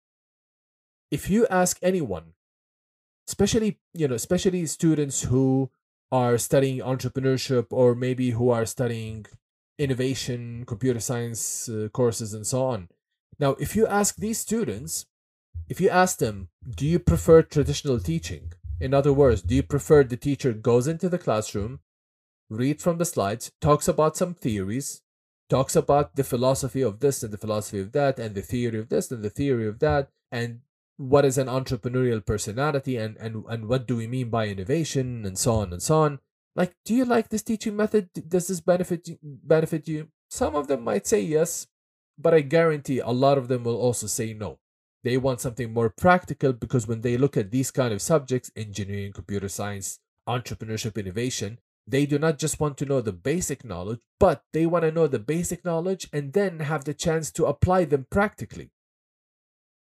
[1.10, 2.32] if you ask anyone
[3.28, 5.70] especially you know especially students who
[6.12, 9.24] are studying entrepreneurship or maybe who are studying
[9.78, 12.88] innovation computer science uh, courses and so on
[13.38, 15.06] now if you ask these students
[15.68, 20.02] if you ask them do you prefer traditional teaching in other words do you prefer
[20.02, 21.80] the teacher goes into the classroom
[22.50, 25.02] reads from the slides talks about some theories
[25.48, 28.88] talks about the philosophy of this and the philosophy of that and the theory of
[28.88, 30.60] this and the theory of that and
[30.96, 35.38] what is an entrepreneurial personality and, and, and what do we mean by innovation and
[35.38, 36.20] so on and so on.
[36.54, 38.10] Like, do you like this teaching method?
[38.28, 40.08] Does this benefit benefit you?
[40.30, 41.66] Some of them might say yes,
[42.16, 44.58] but I guarantee a lot of them will also say no.
[45.04, 49.12] They want something more practical because when they look at these kind of subjects, engineering,
[49.12, 54.42] computer science, entrepreneurship, innovation, they do not just want to know the basic knowledge, but
[54.54, 58.06] they want to know the basic knowledge and then have the chance to apply them
[58.10, 58.70] practically.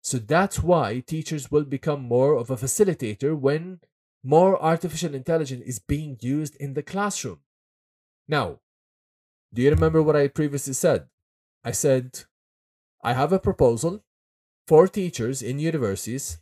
[0.00, 3.80] So that's why teachers will become more of a facilitator when
[4.22, 7.40] more artificial intelligence is being used in the classroom.
[8.28, 8.60] Now,
[9.52, 11.08] do you remember what I previously said?
[11.64, 12.20] I said,
[13.02, 14.04] I have a proposal
[14.66, 16.38] for teachers in universities,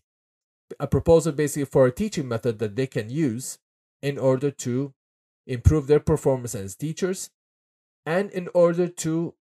[0.79, 3.59] a proposal basically for a teaching method that they can use
[4.03, 4.95] in order to
[5.47, 7.31] improve their performance as teachers
[8.07, 9.35] and in order to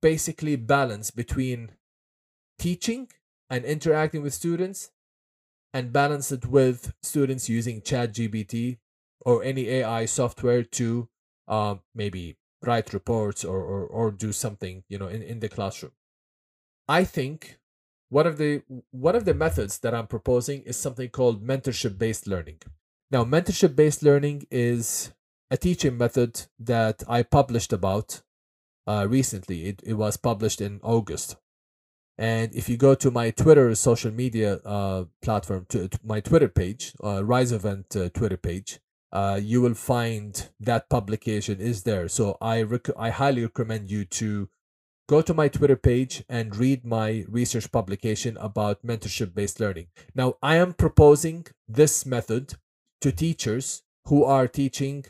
[0.00, 1.72] basically balance between
[2.58, 3.08] teaching
[3.50, 4.90] and interacting with students
[5.72, 8.78] and balance it with students using ChatGPT
[9.20, 11.08] or any AI software to
[11.48, 15.92] uh, maybe write reports or, or, or do something you know in, in the classroom.
[16.88, 17.58] I think
[18.18, 22.26] one of the one of the methods that I'm proposing is something called mentorship based
[22.26, 22.58] learning.
[23.10, 25.12] Now, mentorship based learning is
[25.50, 28.22] a teaching method that I published about
[28.86, 29.58] uh, recently.
[29.68, 31.36] It, it was published in August
[32.18, 36.48] and if you go to my Twitter social media uh, platform, to, to, my Twitter
[36.48, 38.80] page, uh, Rise Event uh, Twitter page,
[39.12, 42.08] uh, you will find that publication is there.
[42.08, 44.48] So I rec- I highly recommend you to
[45.12, 49.88] go to my Twitter page and read my research publication about mentorship based learning.
[50.14, 52.54] Now, I am proposing this method
[53.02, 55.04] to teachers who are teaching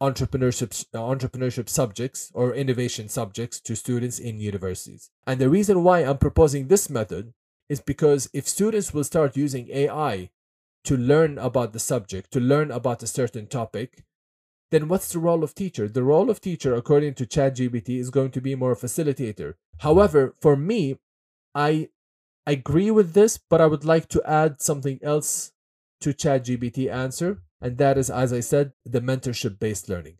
[0.00, 5.10] entrepreneurship entrepreneurship subjects or innovation subjects to students in universities.
[5.26, 7.32] And the reason why I'm proposing this method
[7.68, 10.30] is because if students will start using AI
[10.84, 14.04] to learn about the subject, to learn about a certain topic,
[14.70, 15.88] then what's the role of teacher?
[15.88, 19.54] The role of teacher, according to ChatGPT, is going to be more facilitator.
[19.78, 20.98] However, for me,
[21.54, 21.88] I
[22.46, 25.52] agree with this, but I would like to add something else
[26.00, 30.18] to ChatGPT answer and that is, as I said, the mentorship based learning.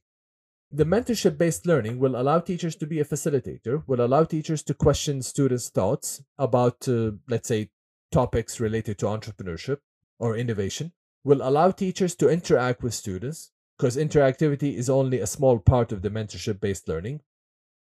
[0.70, 4.74] the mentorship based learning will allow teachers to be a facilitator, will allow teachers to
[4.74, 7.70] question students' thoughts about, uh, let's say,
[8.12, 9.78] topics related to entrepreneurship
[10.18, 10.92] or innovation,
[11.24, 16.02] will allow teachers to interact with students, because interactivity is only a small part of
[16.02, 17.20] the mentorship based learning,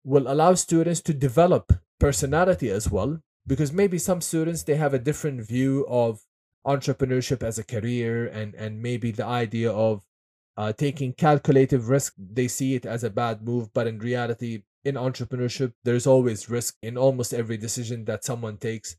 [0.04, 5.00] will allow students to develop personality as well, because maybe some students they have a
[5.00, 6.22] different view of
[6.66, 10.04] entrepreneurship as a career and and maybe the idea of
[10.56, 14.96] uh, taking calculative risk they see it as a bad move but in reality in
[14.96, 18.96] entrepreneurship there's always risk in almost every decision that someone takes.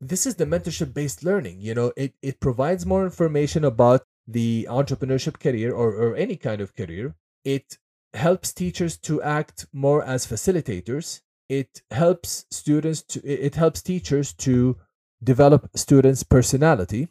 [0.00, 1.92] This is the mentorship based learning you know?
[1.96, 4.02] It, it provides more information about
[4.32, 7.14] the entrepreneurship career or, or any kind of career
[7.44, 7.78] it
[8.14, 14.76] helps teachers to act more as facilitators it helps students to it helps teachers to
[15.22, 17.08] develop students personality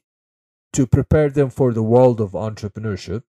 [0.71, 3.23] to prepare them for the world of entrepreneurship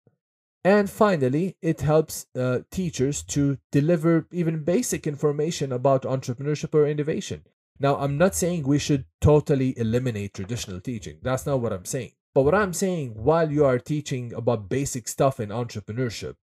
[0.64, 7.44] and finally, it helps uh, teachers to deliver even basic information about entrepreneurship or innovation.
[7.78, 11.16] Now, I'm not saying we should totally eliminate traditional teaching.
[11.22, 12.12] That's not what I'm saying.
[12.34, 16.36] But what I'm saying, while you are teaching about basic stuff in entrepreneurship,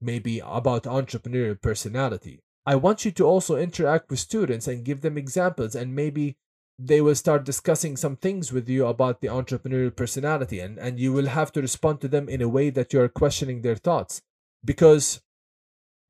[0.00, 5.16] maybe about entrepreneurial personality, I want you to also interact with students and give them
[5.16, 6.36] examples and maybe
[6.78, 11.12] they will start discussing some things with you about the entrepreneurial personality and, and you
[11.12, 14.22] will have to respond to them in a way that you're questioning their thoughts.
[14.64, 15.22] Because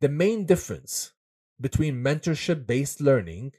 [0.01, 1.13] the main difference
[1.61, 3.53] between mentorship based learning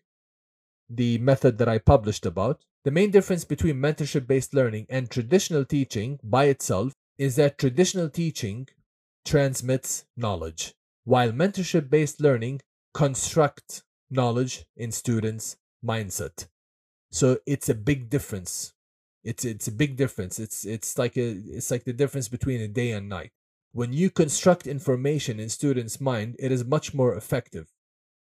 [0.89, 5.63] the method that i published about the main difference between mentorship based learning and traditional
[5.63, 8.67] teaching by itself is that traditional teaching
[9.23, 10.73] transmits knowledge
[11.03, 12.59] while mentorship based learning
[12.95, 16.47] constructs knowledge in students mindset
[17.11, 18.73] so it's a big difference.
[19.23, 20.39] It's it's a big difference.
[20.39, 23.31] It's it's like a it's like the difference between a day and night.
[23.71, 27.67] When you construct information in students' mind, it is much more effective,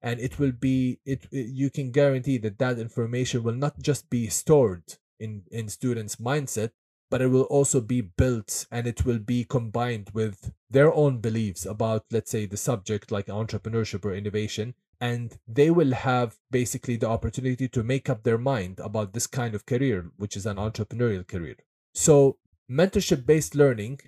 [0.03, 4.11] and it will be it, it you can guarantee that that information will not just
[4.11, 4.85] be stored
[5.19, 6.71] in in students' mindset,
[7.11, 11.67] but it will also be built and it will be combined with their own beliefs
[11.67, 17.09] about let's say the subject like entrepreneurship or innovation and they will have basically the
[17.09, 21.27] opportunity to make up their mind about this kind of career, which is an entrepreneurial
[21.27, 21.57] career.
[21.95, 22.39] So,
[22.71, 24.01] mentorship based learning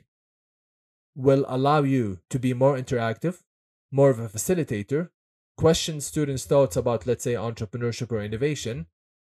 [1.14, 3.43] will allow you to be more interactive,
[3.93, 5.11] more of a facilitator,
[5.61, 8.86] question students' thoughts about, let's say, entrepreneurship or innovation,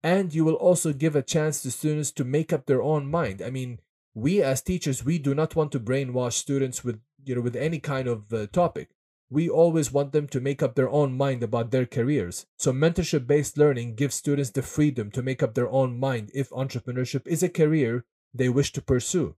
[0.02, 3.40] and you will also give a chance to students to make up their own mind.
[3.40, 3.80] I mean,
[4.14, 7.78] we as teachers, we do not want to brainwash students with you know with any
[7.78, 8.88] kind of uh, topic
[9.28, 12.46] we always want them to make up their own mind about their careers.
[12.56, 16.50] So, mentorship based learning gives students the freedom to make up their own mind if
[16.50, 19.34] entrepreneurship is a career they wish to pursue.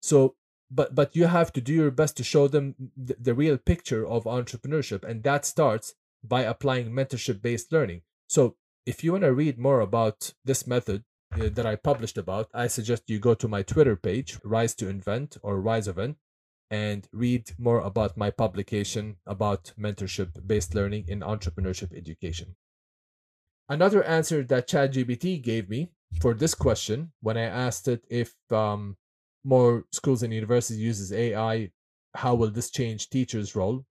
[0.00, 0.34] So,
[0.70, 4.06] but but you have to do your best to show them the, the real picture
[4.06, 5.94] of entrepreneurship, and that starts
[6.24, 8.02] by applying mentorship based learning.
[8.28, 8.56] So,
[8.86, 12.66] if you want to read more about this method uh, that I published about, I
[12.66, 16.16] suggest you go to my Twitter page, Rise to Invent or Rise Event
[16.72, 22.56] and read more about my publication about mentorship based learning in entrepreneurship education.
[23.68, 28.96] Another answer that ChatGPT gave me for this question when I asked it if um,
[29.44, 31.70] more schools and universities uses AI,
[32.14, 33.84] how will this change teachers' role?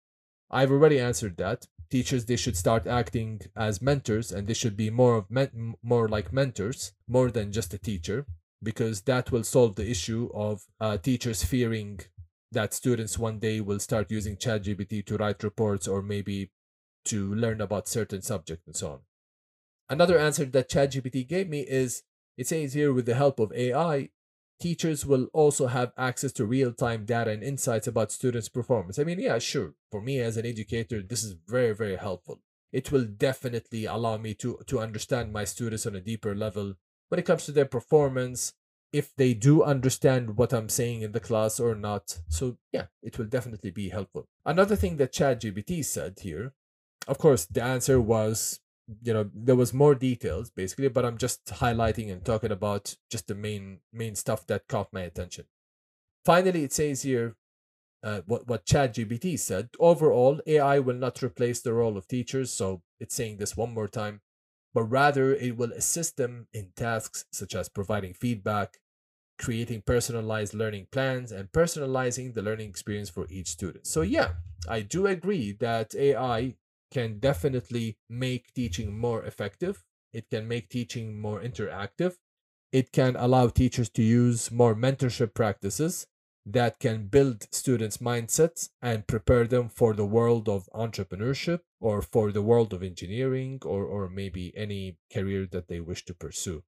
[0.49, 1.67] I've already answered that.
[1.91, 6.07] Teachers they should start acting as mentors and they should be more of men- more
[6.07, 8.25] like mentors more than just a teacher
[8.63, 11.99] because that will solve the issue of uh, teachers fearing
[12.51, 16.51] that students one day will start using ChatGPT to write reports or maybe
[17.05, 18.99] to learn about certain subject and so on.
[19.89, 22.03] Another answer that ChatGPT gave me is
[22.37, 24.09] it says here with the help of AI,
[24.61, 28.99] teachers will also have access to real-time data and insights about students' performance.
[28.99, 29.73] I mean, yeah, sure.
[29.91, 32.39] For me as an educator, this is very, very helpful.
[32.71, 36.75] It will definitely allow me to to understand my students on a deeper level
[37.09, 38.53] when it comes to their performance,
[38.93, 42.21] if they do understand what I'm saying in the class or not.
[42.29, 44.27] So yeah, it will definitely be helpful.
[44.45, 46.53] Another thing that ChatGPT said here,
[47.07, 48.61] of course, the answer was,
[49.03, 53.27] you know, there was more details basically, but I'm just highlighting and talking about just
[53.27, 55.45] the main main stuff that caught my attention.
[56.25, 57.35] Finally, it says here,
[58.03, 59.69] uh, what what ChatGPT said.
[59.79, 62.51] Overall, AI will not replace the role of teachers.
[62.51, 64.21] So it's saying this one more time
[64.73, 68.79] but rather it will assist them in tasks such as providing feedback,
[69.37, 73.87] creating personalized learning plans, and personalizing the learning experience for each student.
[73.87, 74.33] So, yeah,
[74.69, 76.55] I do agree that AI
[76.91, 79.83] can definitely make teaching more effective.
[80.13, 82.17] It can make teaching more interactive.
[82.71, 86.07] It can allow teachers to use more mentorship practices.
[86.45, 92.31] that can build students' mindsets and prepare them for the world of entrepreneurship or for
[92.31, 96.63] the world of engineering or, or maybe any career that they wish to pursue.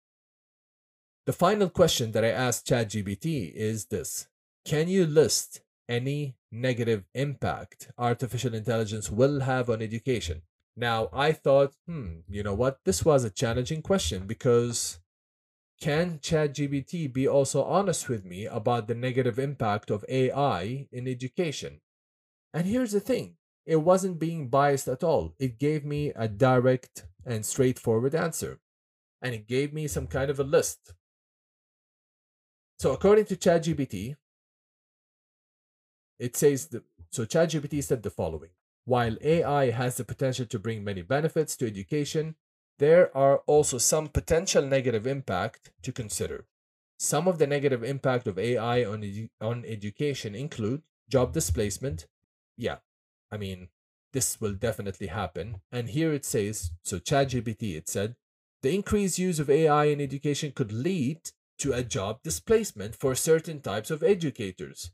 [1.26, 4.28] The final question that I asked ChatGPT is this
[4.64, 10.42] Can you list any negative impact artificial intelligence will have on education?
[10.76, 12.80] Now, I thought, hmm, you know what?
[12.84, 15.00] This was a challenging question because
[15.80, 21.82] can ChatGPT be also honest with me about the negative impact of AI in education?
[22.54, 25.36] And here's the thing it wasn't being biased at all.
[25.40, 28.60] It gave me a direct and straightforward answer.
[29.22, 30.94] And it gave me some kind of a list.
[32.80, 34.16] So, according to ChatGPT,
[36.20, 38.50] it says the so ChatGPT said the following
[38.86, 42.36] While AI has the potential to bring many benefits to education,
[42.80, 46.46] there are also some potential negative impact to consider.
[46.98, 52.08] Some of the negative impact of AI on, edu- on education include job displacement.
[52.58, 52.78] Yeah,
[53.32, 53.68] I mean,
[54.12, 55.62] this will definitely happen.
[55.72, 58.16] And here it says, so ChatGPT, it said,
[58.64, 63.60] the increased use of AI in education could lead to a job displacement for certain
[63.60, 64.92] types of educators.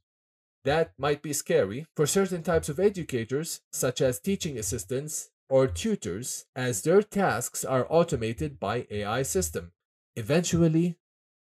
[0.70, 6.46] That might be scary for certain types of educators, such as teaching assistants or tutors
[6.56, 9.72] as their tasks are automated by AI system.
[10.16, 11.00] Eventually,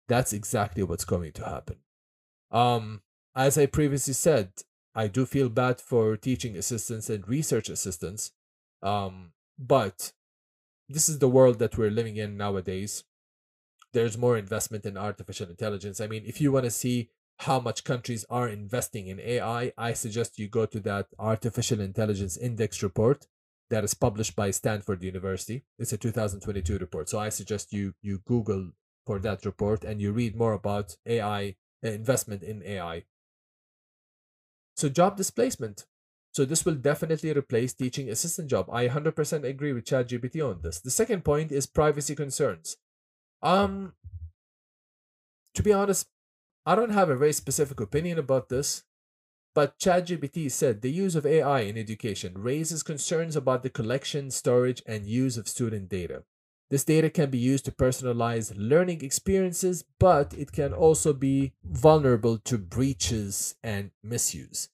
[0.07, 1.75] that's exactly what's going to happen.
[2.49, 3.03] Um,
[3.35, 4.53] as I previously said,
[4.95, 8.31] I do feel bad for teaching assistants and research assistants.
[8.81, 10.13] Um, but
[10.89, 13.03] this is the world that we're living in nowadays.
[13.93, 16.01] There's more investment in artificial intelligence.
[16.01, 19.93] I mean, if you want to see how much countries are investing in AI, I
[19.93, 23.27] suggest you go to that artificial intelligence index report
[23.71, 25.63] that is published by Stanford University.
[25.79, 27.09] It's a 2022 report.
[27.09, 28.71] So I suggest you you Google
[29.05, 33.05] for that report and you read more about AI uh, investment in AI.
[34.75, 35.85] So job displacement.
[36.33, 38.69] So this will definitely replace teaching assistant job.
[38.71, 40.79] I 100% agree with ChatGPT on this.
[40.79, 42.77] The second point is privacy concerns.
[43.41, 43.93] Um
[45.55, 46.07] to be honest,
[46.65, 48.83] I don't have a very specific opinion about this.
[49.53, 54.81] But ChatGPT said the use of AI in education raises concerns about the collection, storage,
[54.85, 56.23] and use of student data.
[56.69, 62.37] This data can be used to personalize learning experiences, but it can also be vulnerable
[62.37, 64.69] to breaches and misuse.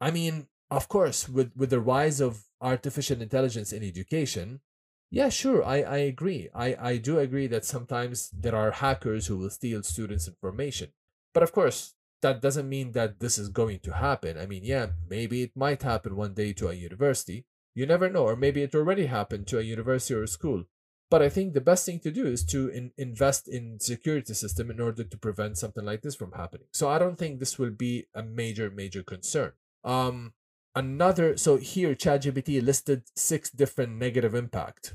[0.00, 4.62] I mean, of course, with, with the rise of artificial intelligence in education,
[5.10, 6.48] yeah, sure, I, I agree.
[6.54, 10.88] I, I do agree that sometimes there are hackers who will steal students' information.
[11.34, 14.38] But of course, that doesn't mean that this is going to happen.
[14.38, 17.46] I mean, yeah, maybe it might happen one day to a university.
[17.74, 20.64] You never know, or maybe it already happened to a university or a school.
[21.10, 24.70] But I think the best thing to do is to in, invest in security system
[24.70, 26.68] in order to prevent something like this from happening.
[26.72, 29.52] So I don't think this will be a major, major concern.
[29.84, 30.32] Um,
[30.74, 34.94] another so here ChatGPT listed six different negative impact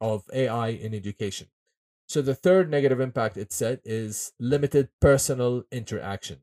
[0.00, 1.48] of AI in education.
[2.10, 6.38] So the third negative impact it said is limited personal interaction.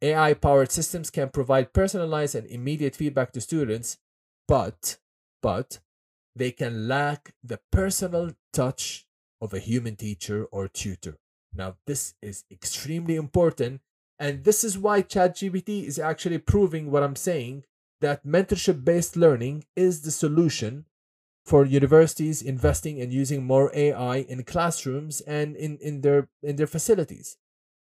[0.00, 3.98] AI powered systems can provide personalized and immediate feedback to students,
[4.46, 4.98] but
[5.42, 5.80] but
[6.36, 9.08] they can lack the personal touch
[9.40, 11.18] of a human teacher or tutor.
[11.52, 13.80] Now this is extremely important
[14.20, 17.64] and this is why ChatGPT is actually proving what I'm saying
[18.00, 20.84] that mentorship based learning is the solution
[21.48, 26.66] for universities investing and using more AI in classrooms and in, in their in their
[26.66, 27.38] facilities.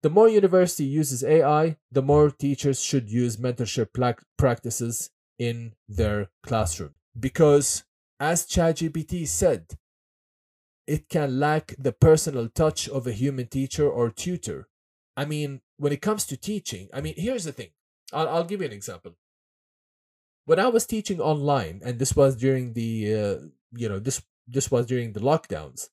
[0.01, 3.89] The more university uses AI, the more teachers should use mentorship
[4.37, 6.95] practices in their classroom.
[7.19, 7.83] Because
[8.17, 9.65] as ChatGPT said,
[10.87, 14.69] it can lack the personal touch of a human teacher or tutor.
[15.17, 17.71] I mean, when it comes to teaching, I mean, here's the thing.
[18.13, 19.15] I'll, I'll give you an example
[20.49, 23.35] when I was teaching online, and this was during the uh,
[23.71, 25.89] you know this this was during the lockdowns.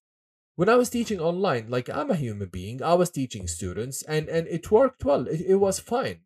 [0.54, 4.30] When I was teaching online, like I'm a human being, I was teaching students, and
[4.30, 5.28] and it worked well.
[5.28, 6.20] It, it was fine.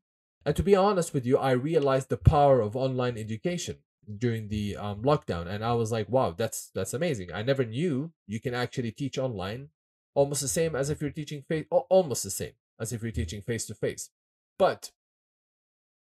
[0.47, 3.79] And to be honest with you, I realized the power of online education
[4.25, 7.33] during the um, lockdown, and I was like, wow, that's that's amazing.
[7.35, 9.71] I never knew you can actually teach online,
[10.15, 13.43] almost the same as if you're teaching face, almost the same as if you're teaching
[13.43, 14.11] face to face.
[14.57, 14.93] But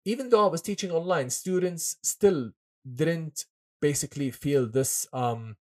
[0.05, 2.51] even though I was teaching online, students still
[2.91, 3.45] didn't
[3.81, 5.57] basically feel this um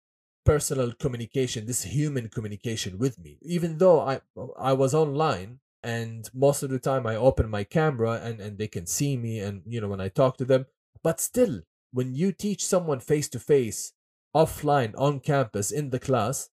[0.44, 3.38] personal communication, this human communication with me.
[3.42, 4.20] Even though I
[4.58, 8.68] I was online and most of the time I open my camera and, and they
[8.68, 10.66] can see me and you know when I talk to them,
[11.02, 11.62] but still
[11.92, 13.94] when you teach someone face to face,
[14.36, 16.50] offline, on campus, in the class,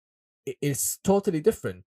[0.47, 1.85] it's totally different.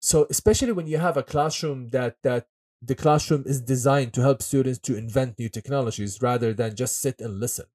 [0.00, 2.48] So especially when you have a classroom that that
[2.82, 7.20] the classroom is designed to help students to invent new technologies rather than just sit
[7.20, 7.66] and listen.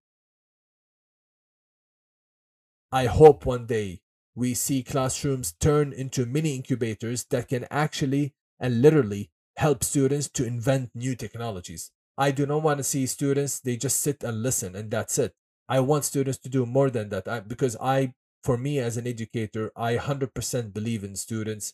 [2.91, 4.02] I hope one day
[4.36, 10.45] we see classrooms turn into mini incubators that can actually and literally help students to
[10.45, 11.91] invent new technologies.
[12.18, 15.34] I do not want to see students, they just sit and listen and that's it.
[15.68, 18.14] I want students to do more than that I, because I,
[18.44, 21.73] for me as an educator, I 100% believe in students,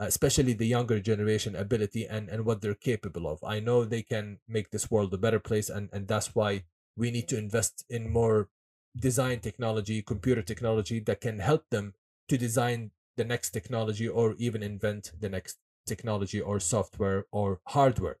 [0.00, 3.42] Uh, especially the younger generation ability and, and what they're capable of.
[3.42, 6.62] I know they can make this world a better place and, and that's why
[6.96, 8.48] we need to invest in more
[8.96, 11.94] design technology, computer technology that can help them
[12.28, 18.18] to design the next technology or even invent the next technology or software or hardware.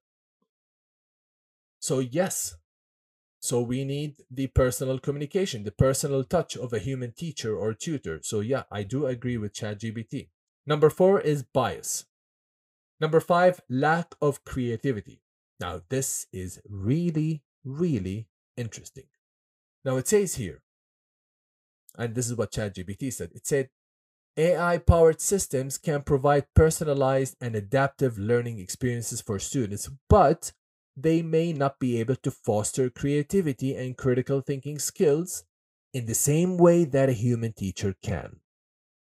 [1.78, 2.56] So, yes,
[3.38, 8.18] so we need the personal communication, the personal touch of a human teacher or tutor.
[8.22, 10.28] So, yeah, I do agree with ChatGPT.
[10.68, 12.04] Number four is bias.
[13.00, 15.22] Number five, lack of creativity.
[15.58, 19.06] Now, this is really, really interesting.
[19.82, 20.60] Now, it says here,
[21.96, 23.70] and this is what ChatGPT said it said,
[24.36, 30.52] AI powered systems can provide personalized and adaptive learning experiences for students, but
[30.94, 35.44] they may not be able to foster creativity and critical thinking skills
[35.94, 38.40] in the same way that a human teacher can.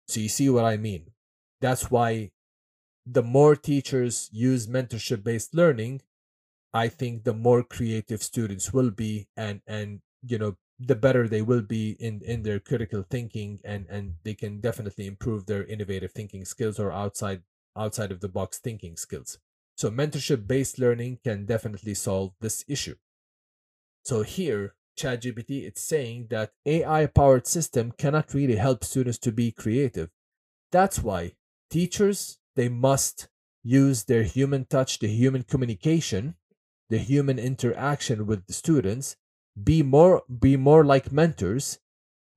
[0.09, 1.12] So, you see what I mean?
[1.63, 2.31] That's why
[3.05, 6.01] the more teachers use mentorship based learning,
[6.73, 11.41] I think the more creative students will be and and you know the better they
[11.41, 16.11] will be in in their critical thinking and and they can definitely improve their innovative
[16.13, 17.43] thinking skills or outside
[17.77, 19.39] outside of the box thinking skills.
[19.77, 22.97] So mentorship based learning can definitely solve this issue.
[24.03, 29.51] So here ChatGPT it's saying that AI powered system cannot really help students to be
[29.51, 30.11] creative.
[30.71, 31.35] That's why
[31.73, 33.27] teachers they must
[33.63, 36.35] use their human touch the human communication
[36.91, 39.15] the human interaction with the students
[39.71, 41.79] be more be more like mentors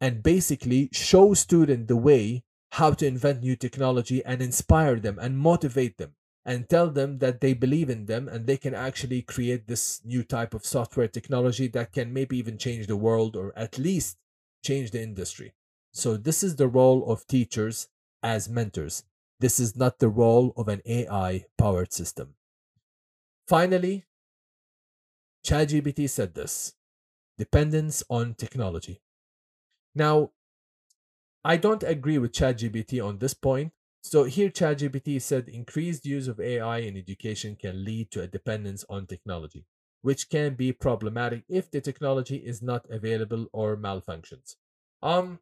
[0.00, 2.42] and basically show student the way
[2.78, 6.14] how to invent new technology and inspire them and motivate them
[6.46, 10.22] and tell them that they believe in them and they can actually create this new
[10.22, 14.16] type of software technology that can maybe even change the world or at least
[14.64, 15.52] change the industry.
[15.92, 17.88] So this is the role of teachers
[18.22, 19.04] as mentors
[19.40, 22.34] this is not the role of an ai powered system
[23.46, 24.04] finally
[25.46, 26.74] ChatGPT said this
[27.38, 29.00] dependence on technology.
[29.94, 30.32] Now,
[31.44, 33.72] I don't agree with ChatGPT on this point.
[34.02, 38.84] So here ChatGPT said increased use of AI in education can lead to a dependence
[38.88, 39.66] on technology,
[40.02, 44.56] which can be problematic if the technology is not available or malfunctions.
[45.02, 45.38] Um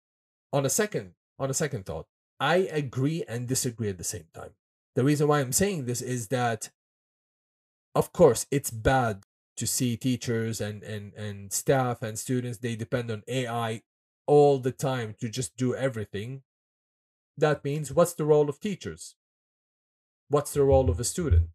[0.52, 2.06] on a second on a second thought,
[2.44, 4.50] I agree and disagree at the same time.
[4.96, 6.68] The reason why I'm saying this is that
[7.94, 9.22] of course it's bad
[9.56, 13.80] to see teachers and and and staff and students they depend on ai
[14.26, 16.42] all the time to just do everything.
[17.38, 19.16] That means what's the role of teachers?
[20.28, 21.48] What's the role of a student?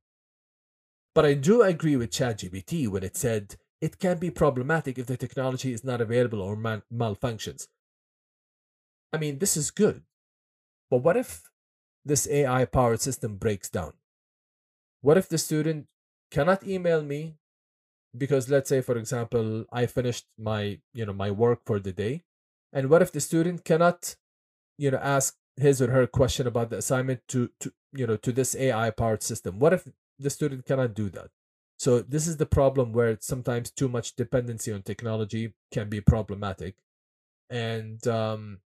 [1.14, 5.18] But i do agree with chatgpt when it said it can be problematic if the
[5.18, 7.68] technology is not available or mal- malfunctions.
[9.14, 10.02] I mean this is good
[10.90, 11.50] but what if
[12.06, 13.94] this ai powered system breaks down?
[15.02, 15.88] What if the student
[16.32, 17.36] cannot email me
[18.18, 22.24] because let's say for example i finished my you know my work for the day?
[22.72, 24.16] And what if the student cannot
[24.78, 28.32] you know ask his or her question about the assignment to to you know to
[28.32, 29.60] this ai powered system?
[29.60, 29.88] What if
[30.18, 31.30] the student cannot do that?
[31.78, 36.76] So this is the problem where sometimes too much dependency on technology can be problematic.
[37.50, 38.60] And um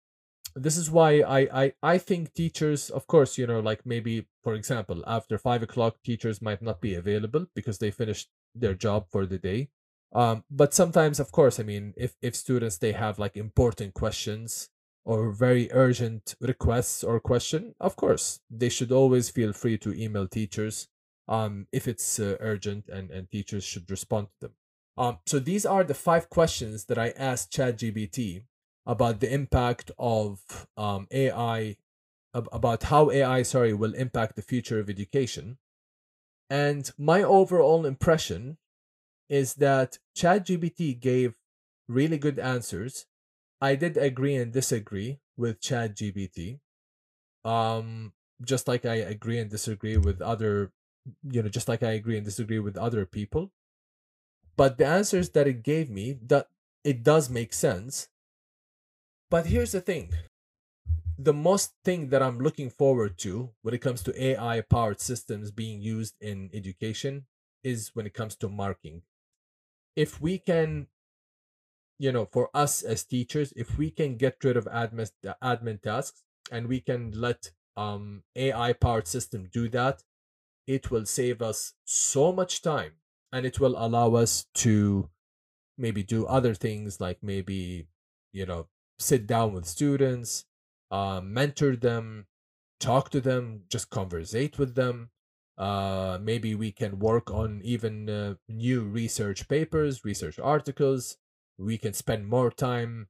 [0.56, 4.54] this is why I, I i think teachers of course you know like maybe for
[4.54, 9.26] example after five o'clock teachers might not be available because they finished their job for
[9.26, 9.70] the day.
[10.14, 14.70] Um but sometimes of course i mean if if students they have like important questions
[15.06, 20.28] or very urgent requests or question of course they should always feel free to email
[20.28, 20.90] teachers
[21.30, 24.54] um if it's uh, urgent and and teachers should respond to them.
[24.98, 28.44] Um so these are the five questions that i asked chatgpt
[28.86, 31.78] about the impact of um ai
[32.34, 35.58] about how ai sorry will impact the future of education
[36.50, 38.58] and my overall impression
[39.30, 41.36] is that ChatGPT gave
[41.88, 43.08] really good answers.
[43.62, 46.60] I did agree and disagree with ChatGPT.
[47.46, 48.14] Um,
[48.44, 50.74] just like I agree and disagree with other,
[51.24, 53.52] you know, just like I agree and disagree with other people.
[54.56, 56.50] But the answers that it gave me, that
[56.84, 58.10] it does make sense.
[59.32, 60.14] But here's the thing
[61.18, 65.52] the most thing that I'm looking forward to when it comes to AI powered systems
[65.52, 67.28] being used in education
[67.64, 69.04] is when it comes to marking.
[69.96, 70.88] If we can,
[72.00, 75.10] you know, for us as teachers, if we can get rid of admin
[75.44, 80.04] admin tasks and we can let um AI powered system do that,
[80.68, 82.94] it will save us so much time
[83.34, 85.10] and it will allow us to
[85.78, 87.88] maybe do other things like maybe
[88.34, 88.70] you know
[89.02, 90.46] sit down with students
[90.92, 92.28] uh, mentor them
[92.80, 95.12] talk to them just conversate with them.
[95.58, 101.18] Uh, maybe we can work on even uh, new research papers research articles.
[101.58, 103.10] We can spend more time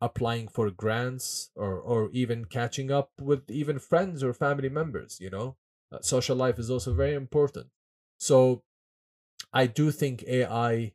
[0.00, 5.30] applying for grants or or even catching up with even friends or family members you
[5.30, 5.56] know?
[5.92, 7.68] Uh, social life is also very important.
[8.18, 8.64] So
[9.52, 10.92] i do think ai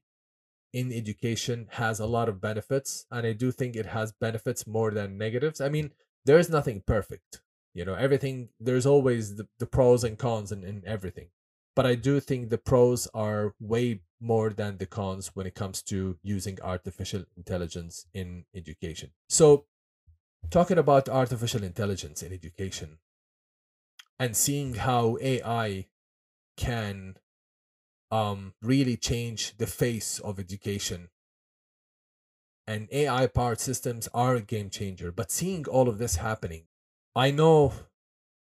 [0.73, 4.91] in education has a lot of benefits and i do think it has benefits more
[4.91, 5.61] than negatives.
[5.61, 5.91] I mean
[6.25, 7.41] there is nothing perfect
[7.73, 11.29] you know everything there's always the, the pros and cons in, in everything
[11.75, 15.81] but i do think the pros are way more than the cons when it comes
[15.83, 19.11] to using artificial intelligence in education.
[19.29, 19.65] So
[20.49, 22.97] talking about artificial intelligence in education
[24.19, 25.87] and seeing how ai
[26.55, 27.17] can
[28.11, 31.09] um, really change the face of education.
[32.65, 35.11] And AI powered systems are a game changer.
[35.11, 36.63] But seeing all of this happening,
[37.15, 37.73] I know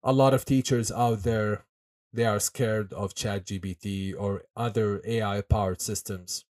[0.01, 1.65] a lot of teachers out there
[2.13, 6.45] they are scared of ChatGPT or other AI powered systems.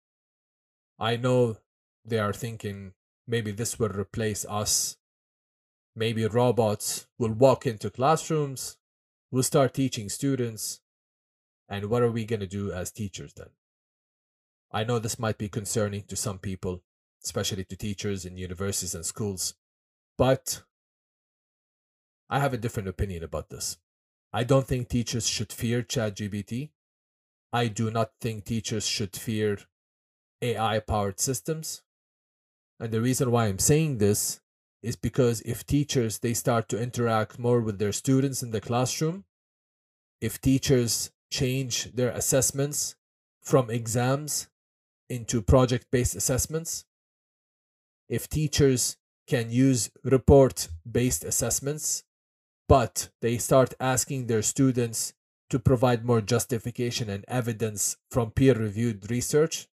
[1.00, 1.58] I know
[2.04, 2.94] they are thinking
[3.26, 4.98] maybe this will replace us.
[5.96, 8.78] Maybe robots will walk into classrooms,
[9.32, 10.82] will start teaching students,
[11.70, 13.50] and what are we going to do as teachers then?
[14.72, 16.84] I know this might be concerning to some people,
[17.24, 19.54] especially to teachers in universities and schools,
[20.18, 20.64] but
[22.30, 23.78] I have a different opinion about this.
[24.34, 26.72] I don't think teachers should fear ChatGPT.
[27.52, 29.60] I do not think teachers should fear
[30.42, 31.84] AI powered systems.
[32.80, 34.42] And the reason why I'm saying this
[34.82, 39.24] is because if teachers they start to interact more with their students in the classroom,
[40.20, 42.96] if teachers change their assessments
[43.42, 44.48] from exams
[45.10, 46.86] into project based assessments.
[48.08, 48.98] If teachers
[49.28, 52.04] can use report based assessments,
[52.70, 55.14] but they start asking their students
[55.50, 59.68] to provide more justification and evidence from peer reviewed research,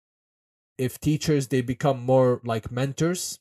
[0.78, 3.40] if teachers they become more like mentors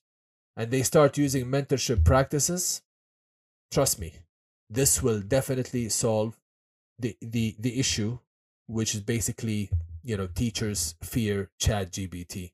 [0.56, 2.82] and they start using mentorship practices,
[3.70, 4.14] trust me,
[4.68, 6.36] this will definitely solve
[6.98, 8.18] the the the issue
[8.66, 9.70] which is basically
[10.02, 12.52] you know teachers fear ChatGPT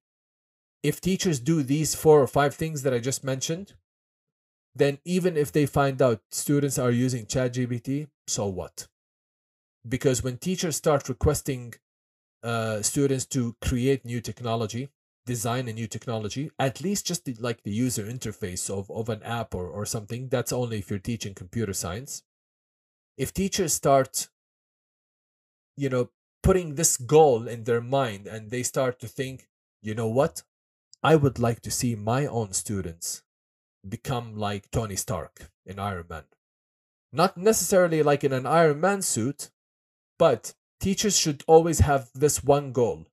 [0.82, 3.74] if teachers do these four or five things that i just mentioned
[4.74, 8.88] then even if they find out students are using ChatGPT so what?
[9.88, 11.74] Because when teachers start requesting
[12.42, 14.90] uh, students to create new technology
[15.26, 19.22] design a new technology at least just the, like the user interface of, of an
[19.22, 22.22] app or, or something that's only if you're teaching computer science.
[23.16, 24.28] If teachers start
[25.76, 26.10] you know,
[26.42, 29.48] putting this goal in their mind and they start to think,
[29.82, 30.42] you know what?
[31.02, 33.22] I would like to see my own students
[33.86, 36.24] become like Tony Stark in Iron Man.
[37.12, 39.51] Not necessarily like in an Iron Man suit,
[40.18, 43.06] but teachers should always have this one goal.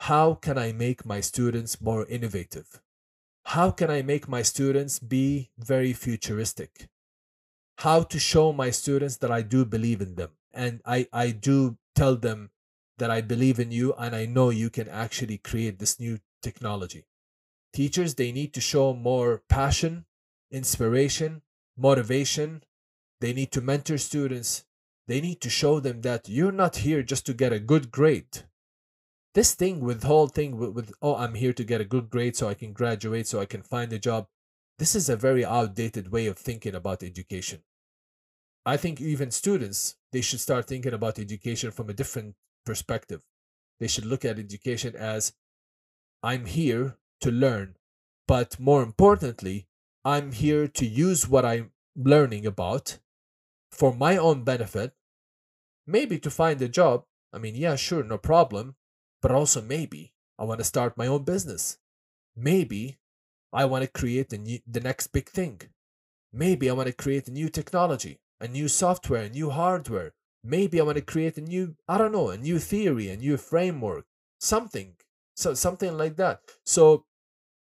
[0.00, 2.80] How can I make my students more innovative?
[3.46, 6.88] How can I make my students be very futuristic?
[7.78, 11.78] How to show my students that I do believe in them and I, I do
[11.94, 12.50] tell them
[12.98, 17.04] that I believe in you and I know you can actually create this new technology.
[17.72, 20.04] Teachers, they need to show more passion,
[20.50, 21.42] inspiration,
[21.76, 22.62] motivation.
[23.20, 24.64] They need to mentor students.
[25.08, 28.44] They need to show them that you're not here just to get a good grade.
[29.34, 32.36] This thing with whole thing with, with oh, I'm here to get a good grade
[32.36, 34.26] so I can graduate, so I can find a job.
[34.78, 37.62] This is a very outdated way of thinking about education.
[38.64, 43.22] I think even students, they should start thinking about education from a different perspective.
[43.80, 45.32] They should look at education as
[46.22, 47.76] I'm here to learn,
[48.28, 49.66] but more importantly,
[50.04, 52.98] I'm here to use what I'm learning about
[53.70, 54.94] for my own benefit,
[55.86, 57.04] maybe to find a job.
[57.32, 58.76] I mean, yeah, sure, no problem,
[59.20, 61.78] but also maybe I want to start my own business.
[62.36, 62.98] Maybe
[63.52, 65.60] I want to create the, new, the next big thing.
[66.32, 70.12] Maybe I want to create a new technology a new software, a new hardware.
[70.44, 73.36] Maybe I want to create a new, I don't know, a new theory, a new
[73.38, 74.06] framework,
[74.40, 74.96] something,
[75.36, 76.40] so something like that.
[76.66, 77.06] So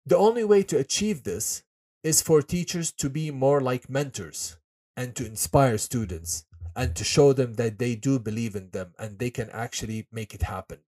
[0.07, 1.65] the only way to achieve this
[2.03, 4.59] is for teachers to be more like mentors
[4.97, 9.19] and to inspire students and to show them that they do believe in them and
[9.19, 10.81] they can actually make it happen.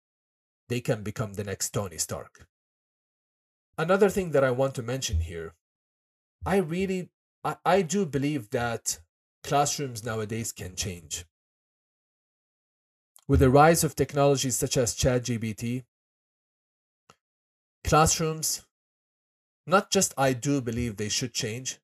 [0.68, 2.48] They can become the next Tony Stark.
[3.78, 5.54] Another thing that I want to mention here
[6.46, 7.10] I really,
[7.44, 9.00] I, I do believe that
[9.44, 11.26] classrooms nowadays can change.
[13.28, 15.84] With the rise of technologies such as ChatGPT,
[17.84, 18.64] classrooms,
[19.66, 21.78] not just I do believe they should change,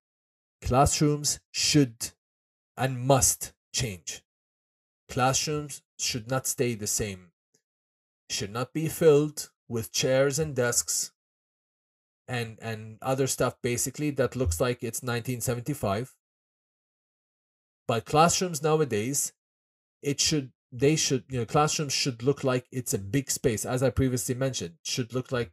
[0.62, 2.12] classrooms should
[2.76, 4.22] and must change.
[5.08, 7.32] Classrooms should not stay the same,
[8.30, 11.12] should not be filled with chairs and desks
[12.26, 16.14] and and other stuff basically that looks like it's 1975
[17.90, 19.32] but classrooms nowadays
[20.00, 23.64] it should they should you know classrooms should look like it's a big space.
[23.64, 25.50] As i previously mentioned should look like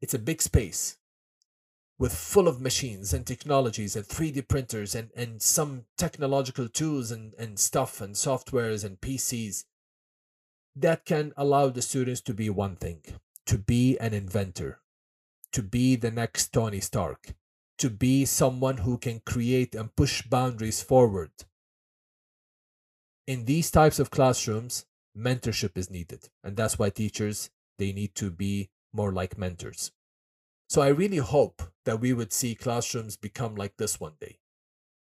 [0.00, 0.98] it's a big space
[1.98, 7.34] with full of machines and technologies and 3d printers and and some technological tools and
[7.34, 9.64] and stuff and softwares and pcs
[10.76, 13.02] that can allow the students to be one thing
[13.46, 14.78] to be an inventor
[15.50, 17.34] to be the next Tony Stark,
[17.78, 21.30] to be someone who can create and push boundaries forward.
[23.26, 24.86] In these types of classrooms,
[25.16, 29.92] mentorship is needed, and that's why teachers they need to be more like mentors.
[30.68, 34.38] So I really hope that we would see classrooms become like this one day.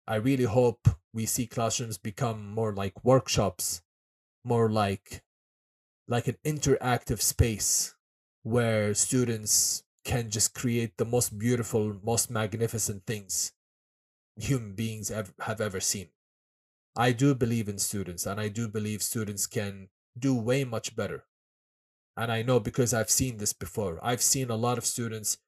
[0.06, 3.82] I really hope we see classrooms become more like workshops,
[4.44, 5.22] more like
[6.08, 7.94] like an interactive space
[8.42, 13.52] where students can just create the most beautiful, most magnificent things
[14.36, 16.08] human beings have, have ever seen.
[16.96, 19.88] I do believe in students, and I do believe students can
[20.18, 21.24] do way much better.
[22.16, 23.98] And I know because I've seen this before.
[24.02, 25.38] I've seen a lot of students,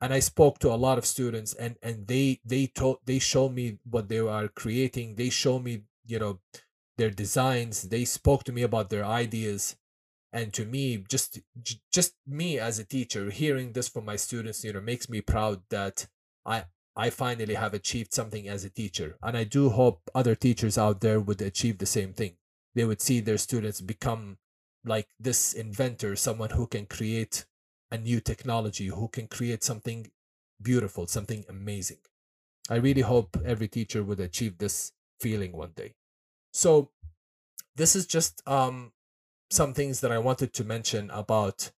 [0.00, 3.48] and I spoke to a lot of students, and and they they told they show
[3.48, 5.14] me what they are creating.
[5.14, 6.40] They show me you know
[6.98, 7.88] their designs.
[7.88, 9.76] They spoke to me about their ideas,
[10.32, 11.40] and to me just
[11.92, 15.60] just me as a teacher hearing this from my students you know makes me proud
[15.70, 16.06] that
[16.46, 16.64] i
[16.96, 19.16] i finally have achieved something as a teacher.
[19.22, 22.36] And i do hope other teachers out there would achieve the same thing.
[22.74, 24.38] They would see their students become
[24.84, 27.44] like this inventor someone who can create
[27.90, 30.10] a new technology who can create something
[30.62, 31.98] beautiful something amazing.
[32.68, 35.94] I really hope every teacher would achieve this feeling one day.
[36.52, 36.90] So
[37.76, 38.92] this is just um
[39.50, 41.70] some things that I wanted to mention about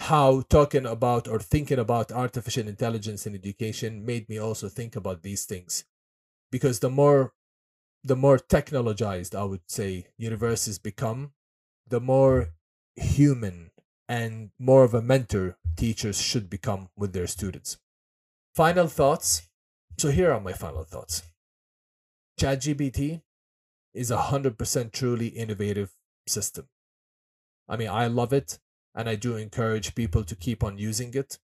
[0.00, 5.22] how talking about or thinking about artificial intelligence in education made me also think about
[5.22, 5.84] these things.
[6.50, 7.32] Because the more
[8.06, 11.32] the more technologized i would say universities become
[11.88, 12.50] the more
[12.96, 13.70] human
[14.08, 17.78] and more of a mentor teachers should become with their students.
[18.54, 19.48] Final thoughts?
[19.98, 21.22] So here are my final thoughts.
[22.38, 23.22] Chatgpt
[23.94, 25.94] is a 100% truly innovative
[26.26, 26.68] system.
[27.68, 28.58] I mean, I love it
[28.94, 31.38] and I do encourage people to keep on using it.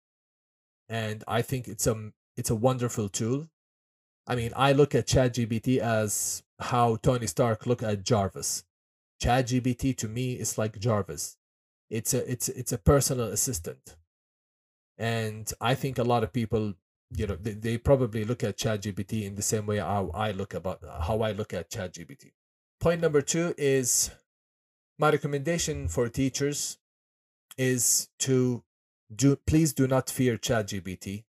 [0.88, 3.48] And I think it's a it's a wonderful tool.
[4.26, 8.64] I mean, I look at ChatGPT as how Tony Stark looked at Jarvis.
[9.22, 11.36] ChatGPT to me is like Jarvis.
[11.90, 13.96] It's a it's it's a personal assistant.
[14.98, 16.74] And I think a lot of people,
[17.14, 20.54] you know, they, they probably look at ChatGPT in the same way how I look
[20.54, 22.32] about how I look at ChatGPT.
[22.80, 24.10] Point number two is
[24.98, 26.78] my recommendation for teachers
[27.56, 28.64] is to
[29.14, 31.24] do please do not fear ChatGPT.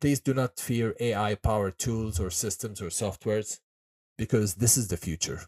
[0.00, 3.58] Please do not fear AI powered tools or systems or softwares
[4.16, 5.42] because this is the future.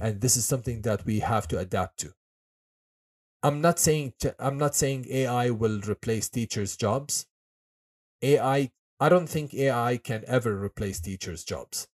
[0.00, 2.14] And this is something that we have to adapt to.
[3.42, 7.26] I'm not saying I'm not saying AI will replace teachers' jobs.
[8.22, 11.88] AI I don't think AI can ever replace teachers' jobs.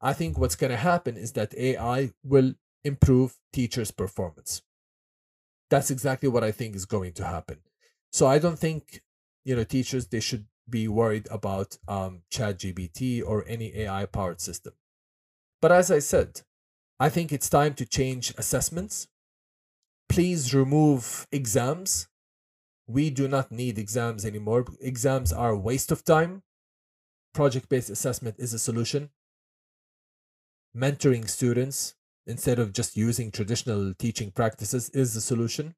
[0.00, 2.54] I think what's going to happen is that AI will
[2.84, 4.62] improve teachers' performance.
[5.68, 7.58] That's exactly what I think is going to happen.
[8.12, 9.02] So I don't think
[9.44, 14.74] you know teachers they should be worried about um, ChatGPT or any AI powered system.
[15.60, 16.42] But as I said,
[16.98, 19.08] I think it's time to change assessments.
[20.08, 22.08] Please remove exams.
[22.86, 24.66] We do not need exams anymore.
[24.80, 26.42] Exams are a waste of time.
[27.32, 29.10] Project based assessment is a solution.
[30.76, 31.94] Mentoring students
[32.30, 35.74] instead of just using traditional teaching practices is the solution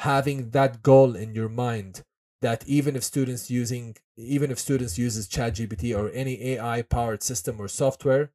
[0.00, 2.02] having that goal in your mind
[2.40, 7.60] that even if students using even if students uses ChatGPT or any AI powered system
[7.60, 8.30] or software,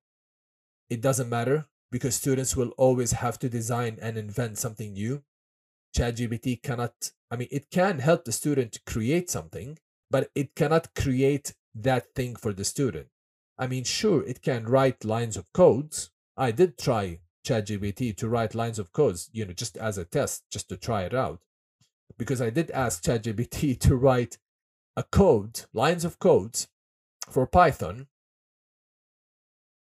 [0.90, 5.24] it doesn't matter because students will always have to design and invent something new.
[5.96, 9.78] ChatGPT cannot I mean it can help the student create something,
[10.12, 13.08] but it cannot create that thing for the student.
[13.58, 16.10] I mean, sure, it can write lines of codes.
[16.36, 20.44] I did try ChatGPT to write lines of codes, you know, just as a test,
[20.50, 21.42] just to try it out.
[22.18, 24.38] Because I did ask ChatGPT to write
[24.96, 26.68] a code, lines of codes
[27.30, 28.08] for Python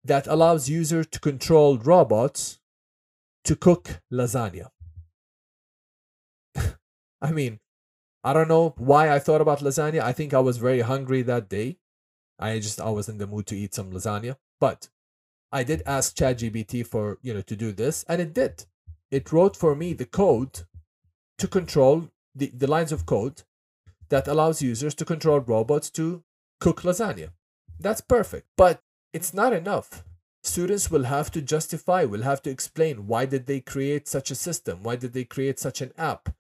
[0.05, 2.59] that allows user to control robots
[3.45, 4.69] to cook lasagna.
[7.20, 7.61] I mean,
[8.25, 10.01] I don't know why I thought about lasagna.
[10.01, 11.79] I think I was very hungry that day.
[12.39, 14.37] I just I was in the mood to eat some lasagna.
[14.61, 14.89] But
[15.51, 18.66] I did ask ChatGPT for, you know, to do this, and it did.
[19.11, 20.61] It wrote for me the code
[21.39, 23.43] to control the, the lines of code
[24.11, 26.23] that allows users to control robots to
[26.61, 27.31] cook lasagna.
[27.81, 28.47] That's perfect.
[28.57, 30.05] But it's not enough.
[30.43, 34.35] Students will have to justify, will have to explain why did they create such a
[34.35, 34.83] system?
[34.83, 36.35] Why did they create such an app?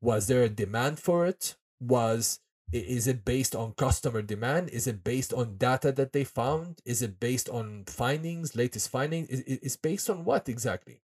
[0.00, 1.56] Was there a demand for it?
[1.80, 2.40] Was
[2.72, 4.70] is it based on customer demand?
[4.70, 6.80] Is it based on data that they found?
[6.86, 9.28] Is it based on findings, latest findings?
[9.28, 11.02] Is it's based on what exactly?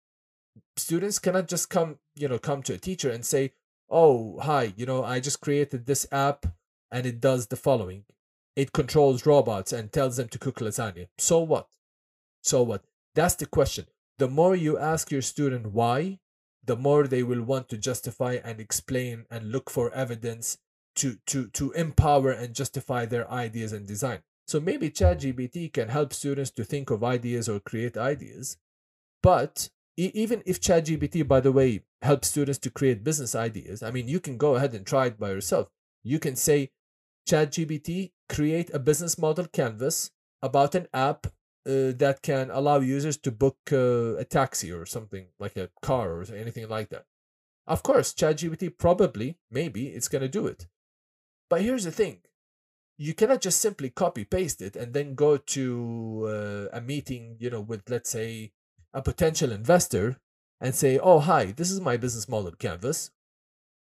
[0.78, 3.54] Students cannot just come, you know, come to a teacher and say,
[3.90, 6.46] "Oh, hi, you know, I just created this app
[6.90, 8.06] and it does the following.
[8.56, 11.68] It controls robots and tells them to cook lasagna." So what?
[12.42, 12.86] So what?
[13.14, 13.88] That's the question.
[14.20, 16.20] The more you ask your student why,
[16.64, 20.58] the more they will want to justify and explain and look for evidence
[20.98, 24.20] to to to empower and justify their ideas and design.
[24.48, 28.58] So maybe ChatGPT can help students to think of ideas or create ideas.
[29.22, 34.08] But even if ChatGPT, by the way, helps students to create business ideas, I mean,
[34.08, 35.68] you can go ahead and try it by yourself.
[36.04, 36.70] You can say,
[37.28, 40.12] ChatGPT, create a business model canvas
[40.42, 41.28] about an app
[41.66, 46.12] uh, that can allow users to book uh, a taxi or something like a car
[46.12, 47.06] or anything like that.
[47.66, 50.68] Of course, ChatGPT probably, maybe, it's going to do it.
[51.50, 52.22] But here's the thing
[52.98, 57.50] you cannot just simply copy paste it and then go to uh, a meeting, you
[57.50, 58.54] know, with let's say
[58.94, 60.18] a potential investor
[60.60, 63.12] and say, "Oh, hi, this is my business model canvas."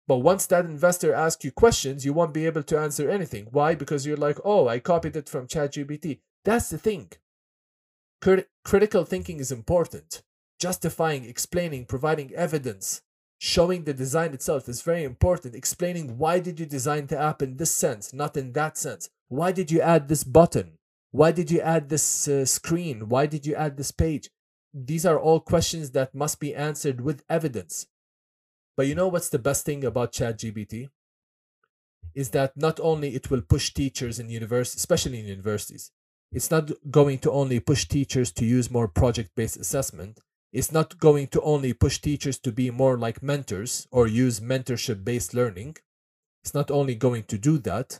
[0.07, 3.47] But once that investor asks you questions, you won't be able to answer anything.
[3.51, 3.75] Why?
[3.75, 7.11] Because you're like, "Oh, I copied it from ChatGPT." That's the thing.
[8.21, 10.23] Crit- critical thinking is important.
[10.59, 13.01] Justifying, explaining, providing evidence,
[13.39, 17.55] showing the design itself is very important explaining why did you design the app in
[17.57, 19.09] this sense not in that sense.
[19.29, 20.73] Why did you add this button?
[21.11, 23.09] Why did you add this uh, screen?
[23.09, 24.29] Why did you add this page?
[24.73, 27.87] These are all questions that must be answered with evidence.
[28.75, 30.89] But you know what's the best thing about ChatGPT?
[32.13, 35.91] Is that not only it will push teachers in universities especially in universities
[36.31, 40.19] it's not going to only push teachers to use more project based assessment
[40.51, 45.03] it's not going to only push teachers to be more like mentors or use mentorship
[45.03, 45.77] based learning.
[46.43, 47.99] It's not only going to do that,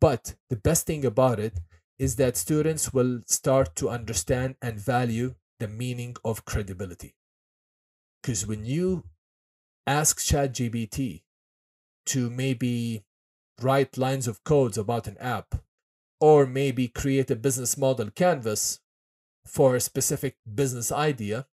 [0.00, 1.58] but the best thing about it
[1.98, 7.16] is that students will start to understand and value the meaning of credibility.
[8.22, 9.04] Because when you
[9.86, 11.22] ask ChatGPT
[12.06, 13.04] to maybe
[13.60, 15.54] write lines of codes about an app
[16.20, 18.80] or maybe create a business model canvas
[19.48, 21.46] for a specific business idea,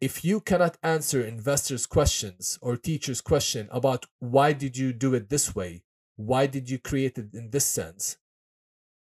[0.00, 5.28] if you cannot answer investors' questions or teachers' question about why did you do it
[5.28, 5.82] this way,
[6.16, 8.18] why did you create it in this sense,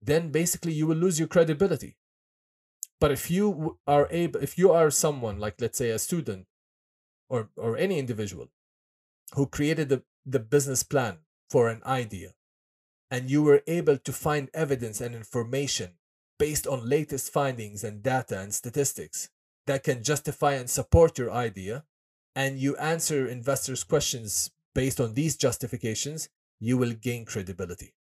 [0.02, 1.98] then basically you will lose your credibility.
[3.00, 6.48] But if you are able, if you are someone like let's say a student
[7.30, 8.50] or or any individual
[9.34, 11.20] who created the, the business plan
[11.50, 12.34] for an idea
[13.12, 15.94] and you were able to find evidence and information
[16.38, 19.30] based on latest findings and data and statistics
[19.68, 21.86] that can justify and support your idea,
[22.36, 26.30] and you answer investors' questions based on these justifications,
[26.60, 27.94] you will gain credibility.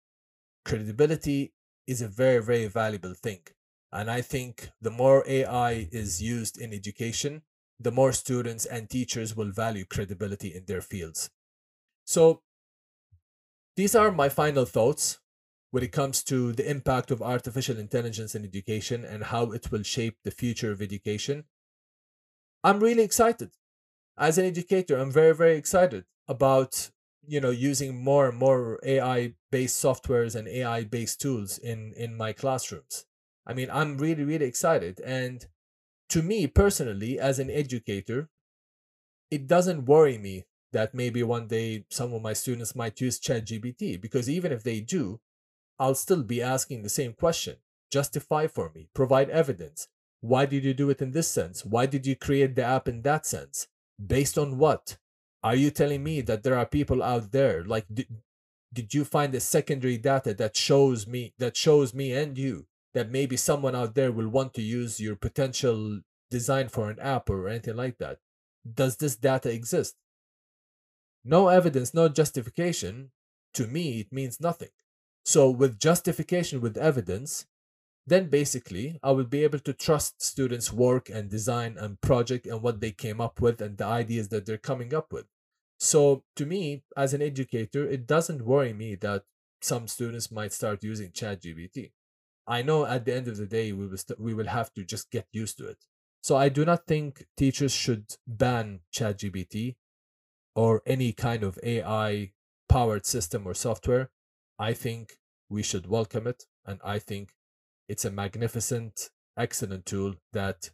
[0.64, 1.54] Credibility
[1.86, 3.44] is a very, very valuable thing.
[3.92, 7.42] And I think the more AI is used in education,
[7.78, 11.30] the more students and teachers will value credibility in their fields.
[12.06, 12.42] So,
[13.76, 15.18] these are my final thoughts
[15.74, 19.82] when it comes to the impact of artificial intelligence in education and how it will
[19.82, 21.46] shape the future of education.
[22.62, 23.50] I'm really excited.
[24.16, 26.92] As an educator, I'm very, very excited about
[27.26, 32.16] you know using more and more AI based softwares and AI based tools in in
[32.16, 33.06] my classrooms.
[33.44, 35.00] I mean, I'm really, really excited.
[35.00, 35.44] And
[36.10, 38.28] to me personally, as an educator,
[39.28, 44.00] it doesn't worry me that maybe one day some of my students might use ChatGPT
[44.00, 45.18] because even if they do,
[45.78, 47.56] I'll still be asking the same question.
[47.90, 49.88] Justify for me, provide evidence.
[50.20, 51.64] Why did you do it in this sense?
[51.64, 53.68] Why did you create the app in that sense?
[54.04, 54.96] Based on what?
[55.42, 58.04] Are you telling me that there are people out there like do,
[58.72, 63.10] did you find the secondary data that shows me that shows me and you that
[63.10, 67.48] maybe someone out there will want to use your potential design for an app or
[67.48, 68.18] anything like that
[68.74, 69.94] does this data exist
[71.24, 73.10] no evidence no justification
[73.52, 74.70] to me it means nothing
[75.24, 77.46] so with justification with evidence
[78.06, 82.62] then basically I will be able to trust students' work and design and project and
[82.62, 85.26] what they came up with and the ideas that they're coming up with.
[85.78, 89.24] So to me, as an educator, it doesn't worry me that
[89.62, 91.92] some students might start using ChatGPT.
[92.46, 94.84] I know at the end of the day we will st- we will have to
[94.84, 95.78] just get used to it.
[96.22, 99.76] So I do not think teachers should ban ChatGPT
[100.54, 102.32] or any kind of AI
[102.68, 104.10] powered system or software.
[104.58, 105.18] I think
[105.48, 107.34] we should welcome it and I think
[107.88, 110.70] it's a magnificent, excellent tool that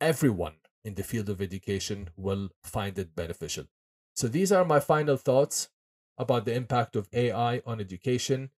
[0.00, 3.66] everyone in the field of education will find it beneficial.
[4.14, 5.70] So these are my final thoughts
[6.18, 8.50] about the impact of AI on education.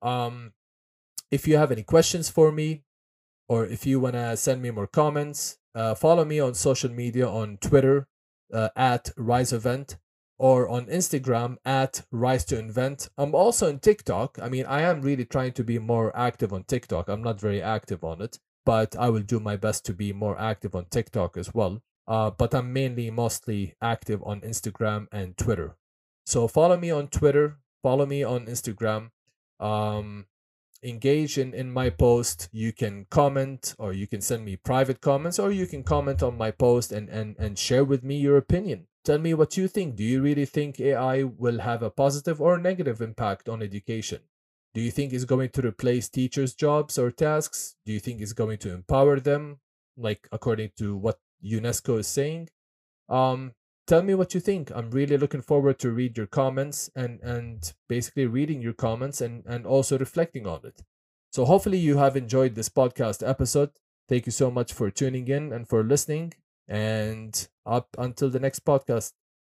[0.00, 0.54] Um,
[1.30, 2.84] if you have any questions for me,
[3.48, 7.28] or if you want to send me more comments, uh, follow me on social media
[7.28, 8.08] on Twitter
[8.52, 9.98] uh, at Rise Event
[10.38, 13.08] or on Instagram at Rise to Invent.
[13.16, 14.38] I'm also on TikTok.
[14.40, 17.08] I mean, I am really trying to be more active on TikTok.
[17.08, 20.38] I'm not very active on it, but I will do my best to be more
[20.40, 21.82] active on TikTok as well.
[22.08, 25.76] Uh, but I'm mainly mostly active on Instagram and Twitter.
[26.26, 29.10] So follow me on Twitter, follow me on Instagram.
[29.60, 30.26] Um,
[30.82, 32.48] engage in, in my post.
[32.52, 36.36] You can comment or you can send me private comments or you can comment on
[36.36, 38.86] my post and, and, and share with me your opinion.
[39.04, 39.96] Tell me what you think.
[39.96, 44.20] Do you really think AI will have a positive or negative impact on education?
[44.74, 47.74] Do you think it's going to replace teachers' jobs or tasks?
[47.84, 49.58] Do you think it's going to empower them,
[49.96, 52.48] like according to what UNESCO is saying?
[53.08, 53.52] Um,
[53.86, 54.70] tell me what you think.
[54.70, 59.44] I'm really looking forward to read your comments and and basically reading your comments and
[59.46, 60.82] and also reflecting on it.
[61.32, 63.70] So hopefully you have enjoyed this podcast episode.
[64.08, 66.34] Thank you so much for tuning in and for listening.
[66.68, 69.12] And up until the next podcast.